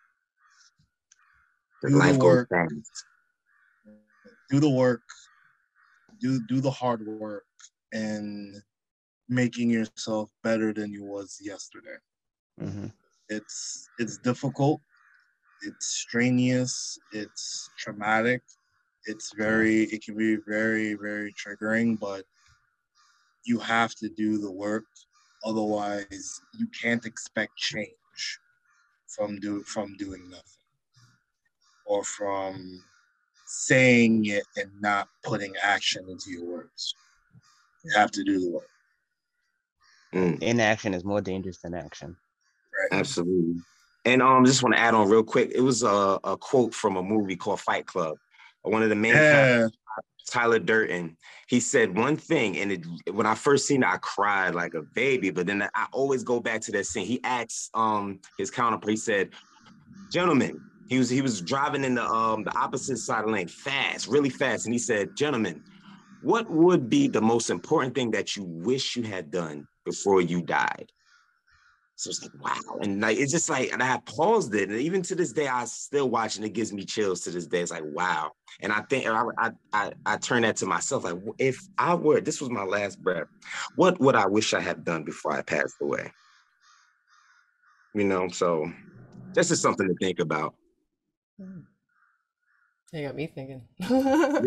[1.83, 2.49] The Do the Life goes work.
[2.49, 3.05] fast.
[4.49, 5.03] do the work,
[6.19, 7.45] do do the hard work,
[7.93, 8.55] and
[9.29, 11.97] making yourself better than you was yesterday.
[12.59, 12.87] hmm
[13.29, 14.81] It's it's difficult,
[15.63, 18.43] it's strenuous, it's traumatic,
[19.05, 22.25] it's very it can be very very triggering, but
[23.45, 24.85] you have to do the work.
[25.45, 28.39] Otherwise, you can't expect change
[29.07, 30.62] from do from doing nothing
[31.85, 32.81] or from
[33.45, 36.95] saying it and not putting action into your words.
[37.83, 38.67] You have to do the work.
[40.13, 40.41] Mm.
[40.41, 42.15] Inaction is more dangerous than action.
[42.91, 42.99] Right.
[42.99, 43.61] Absolutely.
[44.05, 45.51] And um, just want to add on real quick.
[45.53, 48.17] It was a, a quote from a movie called Fight Club.
[48.61, 50.03] One of the main characters, Yeah.
[50.29, 51.17] Tyler Durden.
[51.47, 54.81] He said one thing, and it, when I first seen it, I cried like a
[54.81, 55.31] baby.
[55.31, 57.05] But then I always go back to that scene.
[57.05, 58.89] He asked um his counterpart.
[58.89, 59.31] He said,
[60.11, 63.47] "Gentlemen." He was he was driving in the um the opposite side of the lane
[63.47, 65.63] fast, really fast, and he said, "Gentlemen,
[66.21, 70.41] what would be the most important thing that you wish you had done before you
[70.41, 70.91] died?"
[71.95, 72.79] So it's like, wow.
[72.81, 74.69] And like it's just like, and I paused it.
[74.69, 77.47] And even to this day, I still watch and it gives me chills to this
[77.47, 77.61] day.
[77.61, 78.31] It's like, wow.
[78.61, 81.05] And I think I I I, I turn that to myself.
[81.05, 83.27] Like, if I were, this was my last breath,
[83.75, 86.11] what would I wish I had done before I passed away?
[87.93, 88.69] You know, so
[89.33, 90.55] this is something to think about.
[91.39, 93.63] You got me thinking.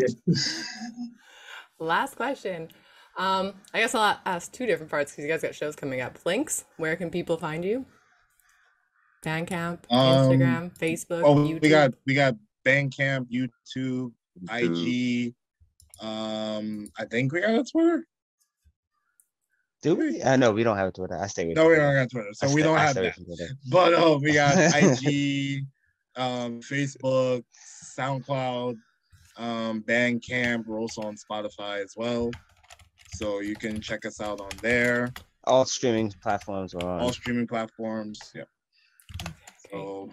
[1.79, 2.69] Last question.
[3.17, 6.17] Um, I guess I'll ask two different parts because you guys got shows coming up.
[6.25, 7.85] Links, where can people find you?
[9.25, 11.61] Bandcamp, Um, Instagram, Facebook, Oh, YouTube.
[11.61, 12.35] we got we got
[12.65, 14.11] Bandcamp, YouTube,
[14.45, 14.77] Dude.
[14.77, 15.33] IG.
[15.99, 18.05] Um, I think we got a Twitter.
[19.81, 20.23] Do we?
[20.23, 21.17] I know we don't have a Twitter.
[21.19, 22.91] I stay with No, we don't have Twitter, so I we stay- don't I have
[22.91, 23.15] stay that.
[23.15, 23.47] Twitter.
[23.69, 25.65] But oh, we got IG,
[26.17, 27.43] um, Facebook,
[27.97, 28.77] SoundCloud,
[29.37, 30.65] um, Bandcamp.
[30.65, 32.31] We're also on Spotify as well,
[33.15, 35.13] so you can check us out on there.
[35.45, 37.01] All streaming platforms are on.
[37.01, 38.19] All streaming platforms.
[38.35, 38.43] Yeah.
[39.23, 39.33] Okay.
[39.71, 40.09] So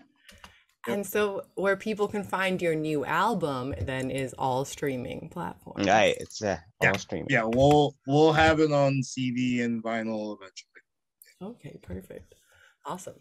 [0.86, 5.86] And so, where people can find your new album then is all streaming platforms.
[5.86, 7.26] Right, it's uh, Yeah, all streaming.
[7.30, 10.70] yeah, we'll we'll have it on CD and vinyl eventually.
[11.42, 12.34] Okay, perfect.
[12.86, 13.14] Awesome.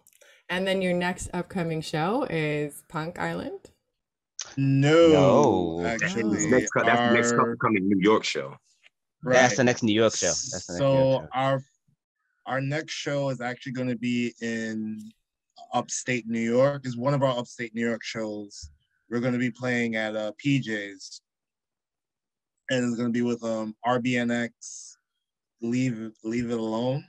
[0.49, 3.59] And then your next upcoming show is Punk Island.
[4.57, 5.83] No, No.
[5.83, 8.55] That's actually, the next, that's the next our- coming New York show.
[9.23, 10.27] That's the next New York show.
[10.27, 11.29] That's the next so York show.
[11.33, 11.63] our
[12.45, 14.99] our next show is actually going to be in
[15.73, 16.85] upstate New York.
[16.85, 18.69] Is one of our upstate New York shows.
[19.09, 21.21] We're going to be playing at uh, PJ's,
[22.69, 24.97] and it's going to be with um RBNX.
[25.61, 27.05] Leave leave it alone.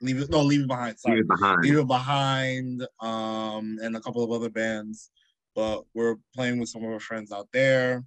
[0.00, 0.98] Leave it no leave it behind.
[0.98, 1.62] Sorry, Leave it behind.
[1.62, 5.10] Leave It Behind, um, and a couple of other bands.
[5.54, 8.04] But we're playing with some of our friends out there.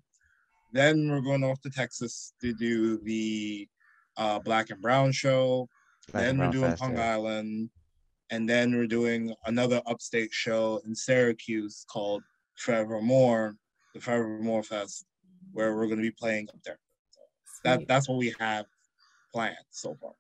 [0.72, 3.68] Then we're going off to Texas to do the
[4.16, 5.68] uh, Black and Brown show.
[6.12, 7.14] Black then and we're Brown doing Fest, Punk yeah.
[7.14, 7.70] Island.
[8.30, 12.24] And then we're doing another upstate show in Syracuse called
[12.56, 13.58] Forevermore,
[13.94, 15.06] the Forevermore Fest,
[15.52, 16.80] where we're going to be playing up there.
[17.66, 18.66] That that's what we have
[19.34, 20.14] planned so far.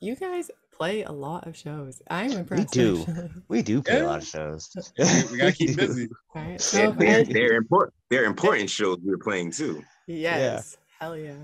[0.00, 2.00] You guys play a lot of shows.
[2.08, 2.74] I'm impressed.
[2.76, 3.00] We do.
[3.00, 3.30] actually.
[3.48, 4.70] We do play a lot of shows.
[5.30, 5.76] we gotta keep do.
[5.76, 6.08] busy.
[6.34, 6.48] All right.
[6.50, 7.94] They're, So, they're, if- they're important.
[8.10, 9.82] They're important shows we're playing too.
[10.06, 10.76] yes.
[11.00, 11.34] Hell yeah.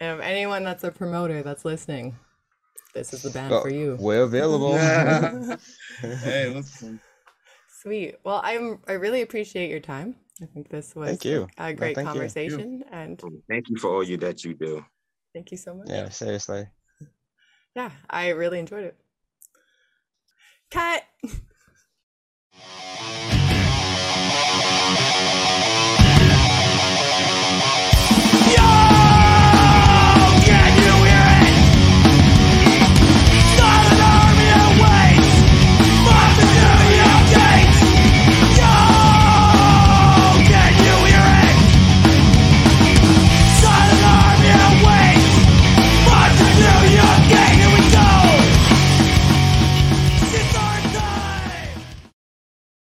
[0.00, 2.16] And anyone that's a promoter that's listening,
[2.94, 3.96] this is the band Oh, for you.
[3.98, 4.76] We're available.
[4.78, 7.00] hey, listen.
[7.82, 8.16] Sweet.
[8.24, 10.16] Well, I'm I really appreciate your time.
[10.42, 11.48] I think this was Thank you.
[11.58, 12.12] a No, great thank you.
[12.12, 14.84] conversation and Thank you for all you that you do.
[15.32, 15.88] thank you so much.
[15.88, 16.66] yeah, seriously
[17.74, 18.96] yeah, I really enjoyed it.
[20.70, 21.02] Cut.